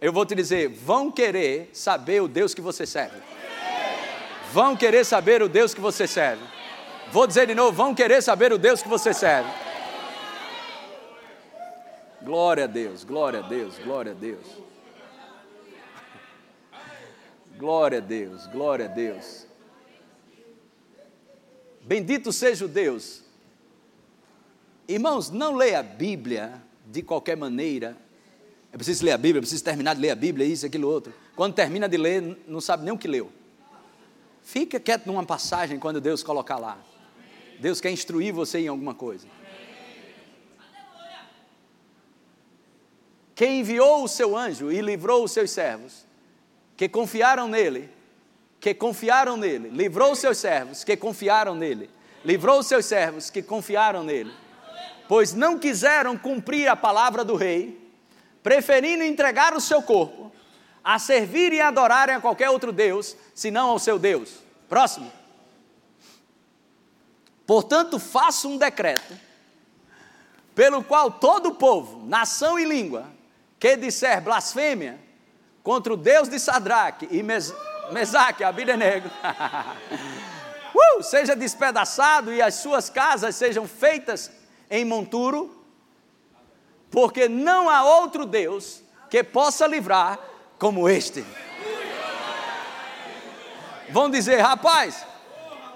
[0.00, 3.16] Eu vou te dizer, vão querer saber o Deus que você serve.
[4.52, 6.44] Vão querer saber o Deus que você serve.
[7.10, 9.50] Vou dizer de novo, vão querer saber o Deus que você serve.
[12.22, 14.46] Glória a Deus, glória a Deus, glória a Deus.
[17.56, 19.46] Glória a Deus, glória a Deus.
[21.82, 23.22] Bendito seja o Deus.
[24.88, 27.96] Irmãos, não leia a Bíblia de qualquer maneira.
[28.72, 31.12] É preciso ler a Bíblia, é preciso terminar de ler a Bíblia, isso, aquilo, outro.
[31.36, 33.30] Quando termina de ler, não sabe nem o que leu.
[34.42, 36.78] Fica quieto numa passagem quando Deus colocar lá.
[37.58, 39.26] Deus quer instruir você em alguma coisa.
[43.34, 46.06] Quem enviou o seu anjo e livrou os seus servos,
[46.76, 47.88] que confiaram nele,
[48.60, 51.90] que confiaram nele, livrou os seus servos, que confiaram nele,
[52.24, 54.32] livrou os seus servos, que confiaram nele,
[55.08, 57.80] pois não quiseram cumprir a palavra do rei,
[58.42, 60.32] preferindo entregar o seu corpo
[60.84, 64.34] a servir e adorarem a qualquer outro Deus, senão ao seu Deus.
[64.68, 65.10] Próximo.
[67.46, 69.18] Portanto, faço um decreto,
[70.54, 73.06] pelo qual todo o povo, nação e língua,
[73.58, 74.98] que disser blasfêmia
[75.62, 77.52] contra o Deus de Sadraque e Mes
[77.90, 79.08] Mesaque, Abidenego,
[80.74, 84.30] uh, seja despedaçado e as suas casas sejam feitas
[84.70, 85.64] em monturo,
[86.90, 90.18] porque não há outro Deus que possa livrar
[90.58, 91.24] como este.
[93.90, 95.06] Vão dizer, rapaz,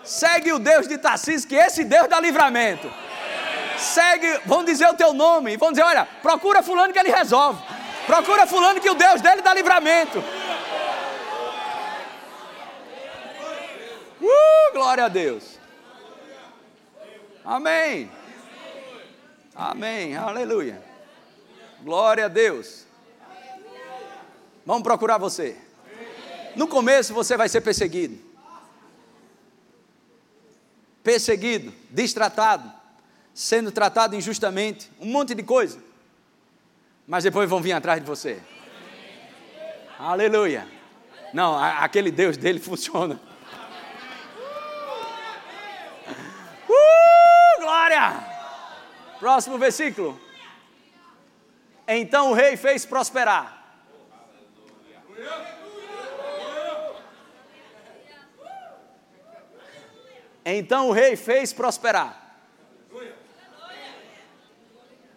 [0.02, 2.90] segue o Deus de Tarcísio, que esse Deus dá livramento.
[3.76, 7.62] Segue, vão dizer o teu nome, vão dizer, olha, procura fulano que ele resolve.
[8.06, 10.18] Procura fulano que o Deus dele dá livramento.
[14.20, 15.58] Uh, glória a Deus.
[17.44, 18.10] Amém.
[19.58, 20.14] Amém.
[20.14, 20.80] Aleluia.
[21.82, 22.86] Glória a Deus.
[24.64, 25.56] Vamos procurar você.
[26.54, 28.16] No começo você vai ser perseguido.
[31.02, 32.72] Perseguido, destratado,
[33.34, 35.82] sendo tratado injustamente, um monte de coisa.
[37.04, 38.40] Mas depois vão vir atrás de você.
[39.98, 40.68] Aleluia.
[41.34, 43.20] Não, aquele Deus dele funciona.
[46.68, 48.27] Uh, glória!
[49.18, 50.20] Próximo versículo.
[51.86, 53.58] Então o rei fez prosperar
[60.50, 62.26] Então o rei fez prosperar.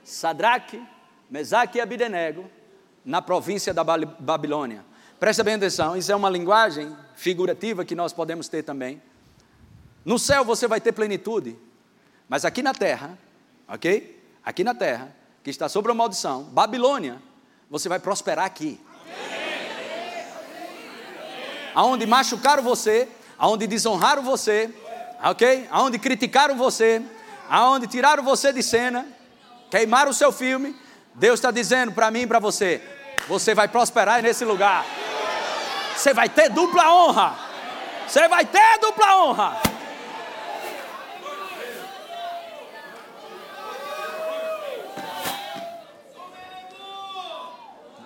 [0.04, 0.86] Sadraque,
[1.30, 2.52] Mesaque e Abidenego,
[3.06, 4.84] na província da Babilônia.
[5.18, 9.02] Presta bem atenção, isso é uma linguagem figurativa que nós podemos ter também.
[10.04, 11.58] No céu você vai ter plenitude,
[12.28, 13.18] mas aqui na terra,
[13.72, 14.22] ok?
[14.43, 17.22] aqui na terra, que está sob a maldição, Babilônia,
[17.69, 18.80] você vai prosperar aqui.
[21.74, 23.07] Aonde machucaram você,
[23.38, 24.69] aonde desonraram você,
[25.24, 25.67] ok?
[25.72, 27.01] Aonde criticaram você,
[27.49, 29.07] aonde tiraram você de cena,
[29.69, 30.76] queimaram o seu filme,
[31.15, 32.82] Deus está dizendo para mim e para você:
[33.28, 34.86] você vai prosperar nesse lugar.
[35.95, 37.38] Você vai ter dupla honra.
[38.07, 39.70] Você vai ter dupla honra.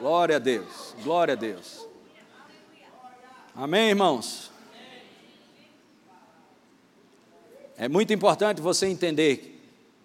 [0.05, 1.87] Glória a Deus, glória a Deus.
[3.55, 4.51] Amém, irmãos?
[7.75, 9.59] É muito importante você entender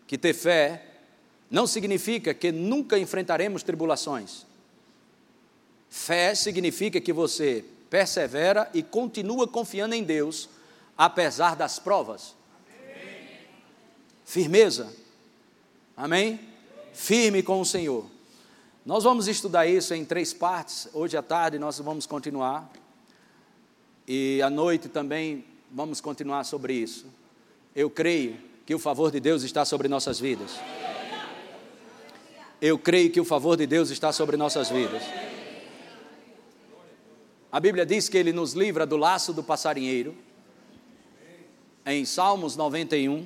[0.07, 0.87] que ter fé
[1.51, 4.47] não significa que nunca enfrentaremos tribulações.
[5.91, 10.49] Fé significa que você persevera e continua confiando em Deus,
[10.97, 12.35] apesar das provas.
[14.25, 14.97] Firmeza.
[15.95, 16.41] Amém?
[16.95, 18.20] Firme com o Senhor.
[18.91, 20.89] Nós vamos estudar isso em três partes.
[20.93, 22.69] Hoje à tarde nós vamos continuar.
[24.05, 27.07] E à noite também vamos continuar sobre isso.
[27.73, 28.37] Eu creio
[28.67, 30.59] que o favor de Deus está sobre nossas vidas.
[32.61, 35.05] Eu creio que o favor de Deus está sobre nossas vidas.
[37.53, 40.17] A Bíblia diz que ele nos livra do laço do passarinheiro.
[41.87, 43.25] Em Salmos 91,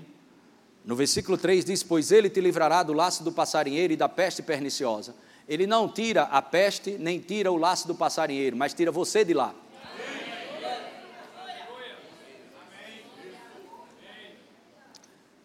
[0.84, 4.42] no versículo 3 diz: Pois ele te livrará do laço do passarinheiro e da peste
[4.42, 5.14] perniciosa.
[5.48, 9.34] Ele não tira a peste, nem tira o laço do passarinheiro, mas tira você de
[9.34, 9.54] lá.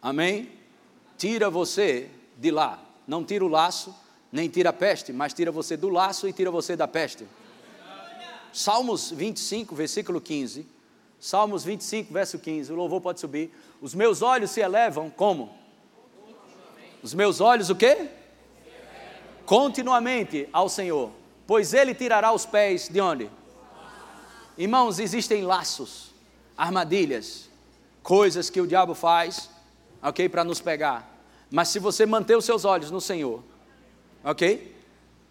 [0.01, 0.49] Amém?
[1.17, 2.81] Tira você de lá.
[3.05, 3.93] Não tira o laço,
[4.31, 7.27] nem tira a peste, mas tira você do laço e tira você da peste.
[8.53, 10.65] Salmos 25, versículo 15.
[11.19, 12.71] Salmos 25, verso 15.
[12.71, 13.53] O louvor pode subir.
[13.81, 15.53] Os meus olhos se elevam como?
[17.03, 18.09] Os meus olhos o quê?
[19.49, 21.09] Continuamente ao Senhor,
[21.47, 23.27] pois Ele tirará os pés de onde?
[24.55, 26.11] Irmãos, existem laços,
[26.55, 27.49] armadilhas,
[28.03, 29.49] coisas que o diabo faz,
[30.03, 31.11] ok, para nos pegar.
[31.49, 33.43] Mas se você manter os seus olhos no Senhor,
[34.23, 34.75] ok?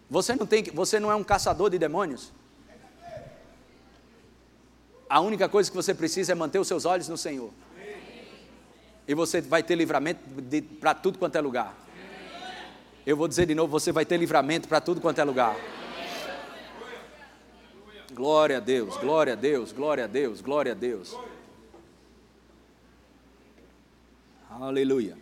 [0.09, 2.33] Você não tem, você não é um caçador de demônios.
[5.09, 7.51] A única coisa que você precisa é manter os seus olhos no Senhor.
[9.07, 10.19] E você vai ter livramento
[10.77, 11.88] para tudo quanto é lugar.
[13.09, 15.57] Eu vou dizer de novo: você vai ter livramento para tudo quanto é lugar.
[18.13, 21.17] Glória a Deus, glória a Deus, glória a Deus, glória a Deus.
[24.47, 25.17] Aleluia.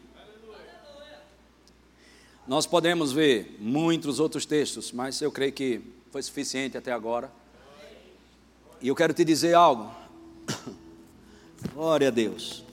[2.45, 5.81] Nós podemos ver muitos outros textos, mas eu creio que
[6.11, 7.31] foi suficiente até agora.
[8.81, 9.89] E eu quero te dizer algo.
[11.73, 12.65] Glória a Deus.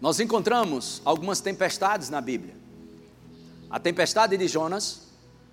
[0.00, 2.67] Nós encontramos algumas tempestades na Bíblia.
[3.70, 5.08] A tempestade de Jonas,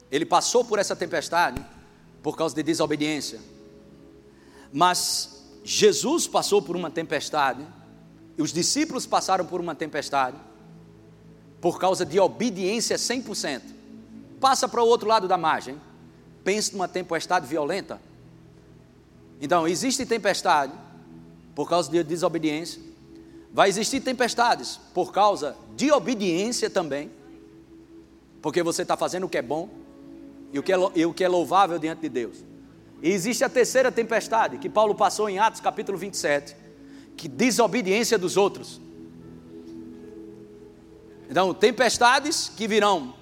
[0.09, 1.63] ele passou por essa tempestade
[2.23, 3.39] por causa de desobediência.
[4.71, 7.65] Mas Jesus passou por uma tempestade,
[8.37, 10.37] e os discípulos passaram por uma tempestade,
[11.59, 13.61] por causa de obediência 100%.
[14.39, 15.79] Passa para o outro lado da margem,
[16.43, 17.99] pense numa tempestade violenta.
[19.41, 20.73] Então, existe tempestade
[21.53, 22.81] por causa de desobediência,
[23.51, 27.09] vai existir tempestades por causa de obediência também
[28.45, 29.67] porque você está fazendo o que é bom
[30.53, 32.45] e o que é, e o que é louvável diante de Deus.
[33.01, 36.55] E existe a terceira tempestade que Paulo passou em Atos capítulo 27,
[37.17, 38.79] que desobediência dos outros.
[41.27, 43.15] Então, tempestades que virão,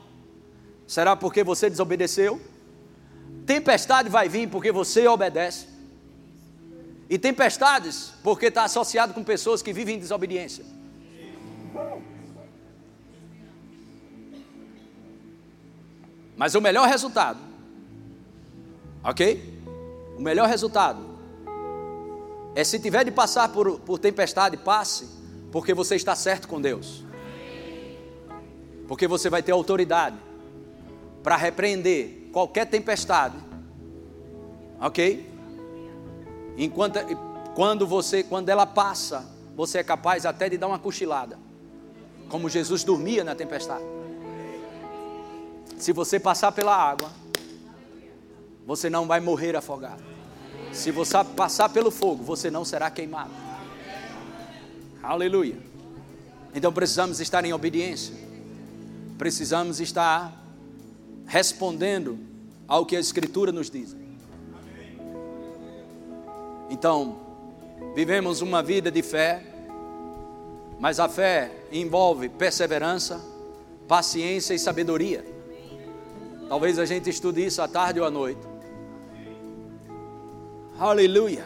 [0.85, 2.41] será porque você desobedeceu?
[3.45, 5.67] Tempestade vai vir porque você obedece.
[7.09, 10.65] E tempestades porque está associado com pessoas que vivem em desobediência.
[16.43, 17.39] Mas o melhor resultado,
[19.01, 19.61] ok?
[20.17, 20.99] O melhor resultado
[22.53, 25.07] é se tiver de passar por, por tempestade, passe,
[25.53, 27.05] porque você está certo com Deus.
[28.89, 30.17] Porque você vai ter autoridade
[31.23, 33.37] para repreender qualquer tempestade,
[34.81, 35.25] ok?
[36.57, 36.99] Enquanto,
[37.55, 39.25] quando você, quando ela passa,
[39.55, 41.39] você é capaz até de dar uma cochilada,
[42.27, 44.02] como Jesus dormia na tempestade.
[45.83, 47.11] Se você passar pela água,
[48.65, 50.01] você não vai morrer afogado.
[50.71, 53.31] Se você passar pelo fogo, você não será queimado.
[55.03, 55.57] Aleluia.
[56.55, 58.15] Então precisamos estar em obediência.
[59.17, 60.31] Precisamos estar
[61.25, 62.17] respondendo
[62.65, 63.93] ao que a Escritura nos diz.
[66.69, 67.17] Então,
[67.93, 69.43] vivemos uma vida de fé,
[70.79, 73.21] mas a fé envolve perseverança,
[73.85, 75.32] paciência e sabedoria.
[76.53, 78.39] Talvez a gente estude isso à tarde ou à noite.
[80.77, 81.43] Aleluia.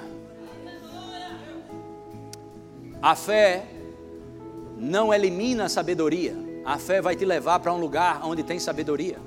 [3.01, 3.69] A fé
[4.75, 6.35] não elimina a sabedoria.
[6.65, 9.17] A fé vai te levar para um lugar onde tem sabedoria.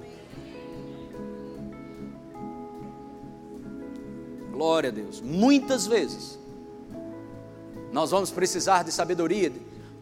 [4.53, 5.23] Glória a Deus.
[5.23, 6.39] Muitas vezes
[7.91, 9.51] nós vamos precisar de sabedoria.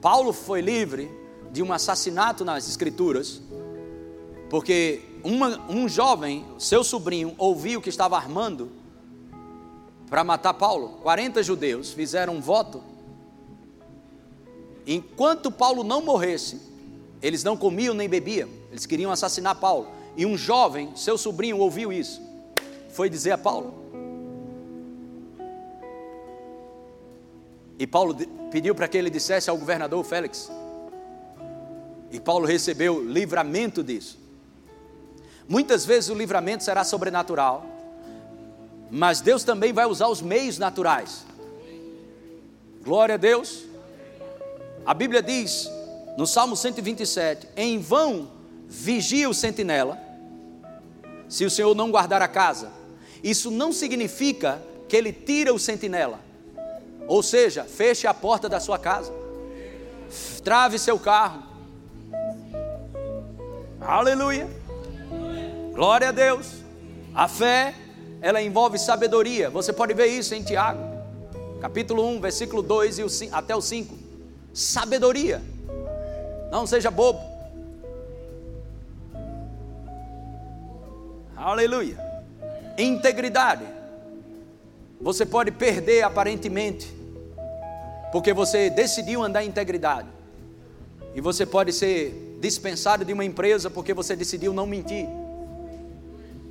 [0.00, 1.08] Paulo foi livre
[1.52, 3.40] de um assassinato nas Escrituras,
[4.50, 8.70] porque uma, um jovem, seu sobrinho, ouviu que estava armando
[10.08, 11.00] para matar Paulo.
[11.02, 12.82] 40 judeus fizeram um voto.
[14.86, 16.60] Enquanto Paulo não morresse,
[17.20, 19.88] eles não comiam nem bebiam, eles queriam assassinar Paulo.
[20.16, 22.20] E um jovem, seu sobrinho, ouviu isso,
[22.88, 23.74] foi dizer a Paulo:
[27.78, 28.16] E Paulo
[28.50, 30.50] pediu para que ele dissesse ao governador Félix.
[32.10, 34.17] E Paulo recebeu livramento disso.
[35.48, 37.64] Muitas vezes o livramento será sobrenatural,
[38.90, 41.24] mas Deus também vai usar os meios naturais.
[42.82, 43.64] Glória a Deus.
[44.84, 45.70] A Bíblia diz
[46.18, 48.30] no Salmo 127: Em vão
[48.66, 49.98] vigia o sentinela,
[51.28, 52.70] se o Senhor não guardar a casa.
[53.24, 56.20] Isso não significa que ele tira o sentinela,
[57.06, 59.12] ou seja, feche a porta da sua casa.
[60.42, 61.42] Trave seu carro.
[63.80, 64.57] Aleluia.
[65.78, 66.54] Glória a Deus.
[67.14, 67.72] A fé,
[68.20, 69.48] ela envolve sabedoria.
[69.48, 70.80] Você pode ver isso em Tiago,
[71.60, 73.94] capítulo 1, versículo 2 e o, até o 5.
[74.52, 75.40] Sabedoria.
[76.50, 77.20] Não seja bobo.
[81.36, 81.96] Aleluia.
[82.76, 83.64] Integridade.
[85.00, 86.92] Você pode perder aparentemente
[88.10, 90.08] porque você decidiu andar em integridade.
[91.14, 95.06] E você pode ser dispensado de uma empresa porque você decidiu não mentir.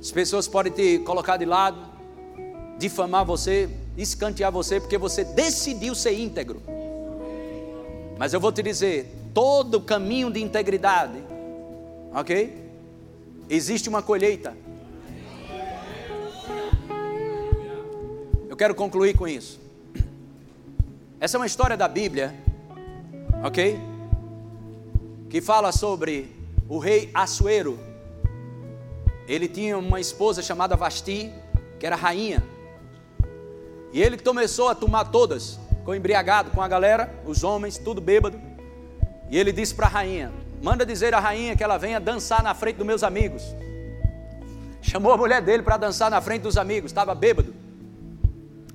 [0.00, 1.78] As pessoas podem te colocar de lado,
[2.78, 6.62] difamar você, escantear você porque você decidiu ser íntegro.
[8.16, 11.18] Mas eu vou te dizer, todo caminho de integridade,
[12.12, 12.70] ok?
[13.50, 14.56] Existe uma colheita.
[18.48, 19.60] Eu quero concluir com isso.
[21.20, 22.34] Essa é uma história da Bíblia,
[23.44, 23.78] ok?
[25.28, 26.30] Que fala sobre
[26.68, 27.87] o rei Assuero.
[29.28, 31.30] Ele tinha uma esposa chamada Vasti,
[31.78, 32.42] que era rainha.
[33.92, 38.40] E ele começou a tomar todas, com embriagado com a galera, os homens, tudo bêbado.
[39.30, 42.54] E ele disse para a rainha: Manda dizer à rainha que ela venha dançar na
[42.54, 43.42] frente dos meus amigos.
[44.80, 47.54] Chamou a mulher dele para dançar na frente dos amigos, estava bêbado,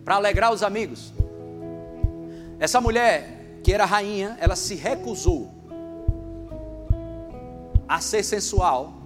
[0.05, 1.11] para alegrar os amigos.
[2.59, 5.51] Essa mulher, que era rainha, ela se recusou
[7.87, 9.02] a ser sensual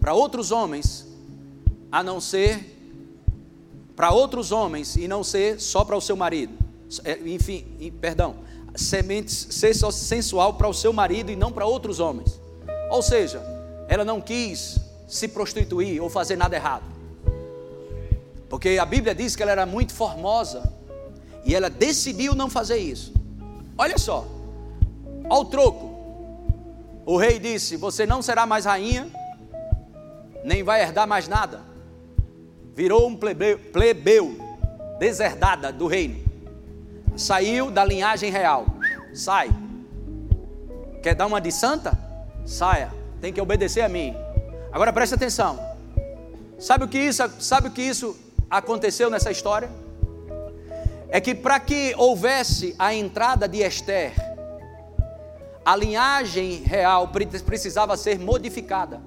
[0.00, 1.06] para outros homens,
[1.90, 2.76] a não ser
[3.96, 6.52] para outros homens e não ser só para o seu marido.
[7.04, 8.36] É, enfim, perdão,
[8.74, 12.40] sementes, ser sensual para o seu marido e não para outros homens.
[12.90, 13.42] Ou seja,
[13.88, 14.78] ela não quis
[15.08, 16.84] se prostituir ou fazer nada errado.
[18.48, 20.72] Porque a Bíblia diz que ela era muito formosa
[21.44, 23.12] e ela decidiu não fazer isso.
[23.76, 24.26] Olha só,
[25.28, 25.88] ao troco,
[27.04, 29.10] o rei disse: Você não será mais rainha,
[30.48, 31.60] nem vai herdar mais nada.
[32.74, 34.36] Virou um plebeu, plebeu
[34.98, 36.24] deserdada do reino.
[37.16, 38.66] Saiu da linhagem real.
[39.12, 39.50] Sai.
[41.02, 41.92] Quer dar uma de santa?
[42.46, 42.90] Saia.
[43.20, 44.16] Tem que obedecer a mim.
[44.72, 45.58] Agora preste atenção.
[46.58, 48.16] Sabe o que isso, sabe o que isso
[48.50, 49.68] aconteceu nessa história?
[51.10, 54.12] é que para que houvesse a entrada de Esther,
[55.64, 59.00] a linhagem real precisava ser modificada.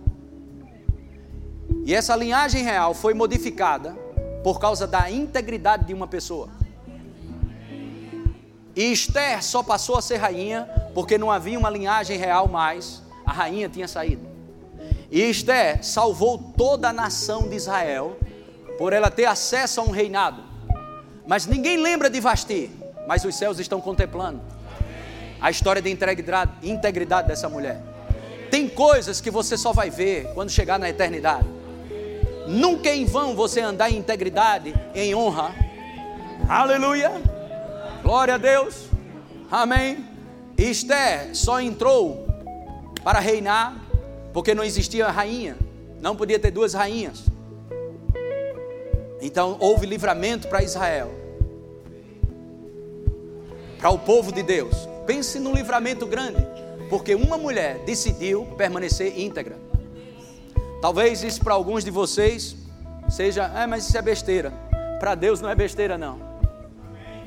[1.91, 3.91] E essa linhagem real foi modificada
[4.45, 6.47] por causa da integridade de uma pessoa.
[8.73, 13.33] E Esther só passou a ser rainha porque não havia uma linhagem real mais, a
[13.33, 14.25] rainha tinha saído.
[15.11, 18.17] E Esther salvou toda a nação de Israel
[18.77, 20.41] por ela ter acesso a um reinado.
[21.27, 22.71] Mas ninguém lembra de Vasti,
[23.05, 24.39] mas os céus estão contemplando
[25.41, 27.81] a história de integridade, integridade dessa mulher.
[28.49, 31.59] Tem coisas que você só vai ver quando chegar na eternidade.
[32.47, 35.53] Nunca é em vão você andar em integridade, em honra.
[36.47, 37.11] Aleluia.
[38.01, 38.87] Glória a Deus.
[39.49, 40.05] Amém.
[40.57, 42.27] Esther só entrou
[43.03, 43.75] para reinar
[44.33, 45.57] porque não existia rainha.
[45.99, 47.25] Não podia ter duas rainhas.
[49.21, 51.21] Então houve livramento para Israel
[53.81, 54.87] para o povo de Deus.
[55.07, 56.45] Pense num livramento grande.
[56.87, 59.57] Porque uma mulher decidiu permanecer íntegra.
[60.81, 62.55] Talvez isso para alguns de vocês
[63.07, 64.51] seja, é, mas isso é besteira.
[64.99, 66.19] Para Deus não é besteira, não.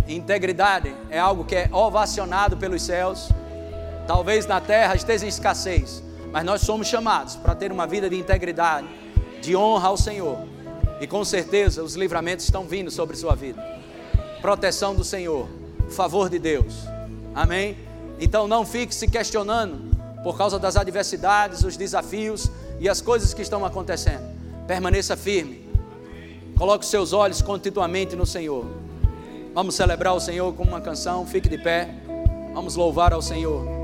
[0.08, 3.28] Integridade é algo que é ovacionado pelos céus.
[4.06, 6.02] Talvez na terra esteja em escassez,
[6.32, 8.88] mas nós somos chamados para ter uma vida de integridade,
[9.40, 10.38] de honra ao Senhor.
[11.00, 13.62] E com certeza os livramentos estão vindo sobre sua vida.
[14.42, 15.48] Proteção do Senhor,
[15.90, 16.74] favor de Deus.
[17.34, 17.76] Amém?
[18.18, 22.50] Então não fique se questionando por causa das adversidades, os desafios
[22.80, 24.24] e as coisas que estão acontecendo.
[24.66, 25.64] Permaneça firme.
[26.56, 28.64] Coloque seus olhos continuamente no Senhor.
[29.54, 31.26] Vamos celebrar o Senhor com uma canção.
[31.26, 31.88] Fique de pé.
[32.52, 33.83] Vamos louvar ao Senhor.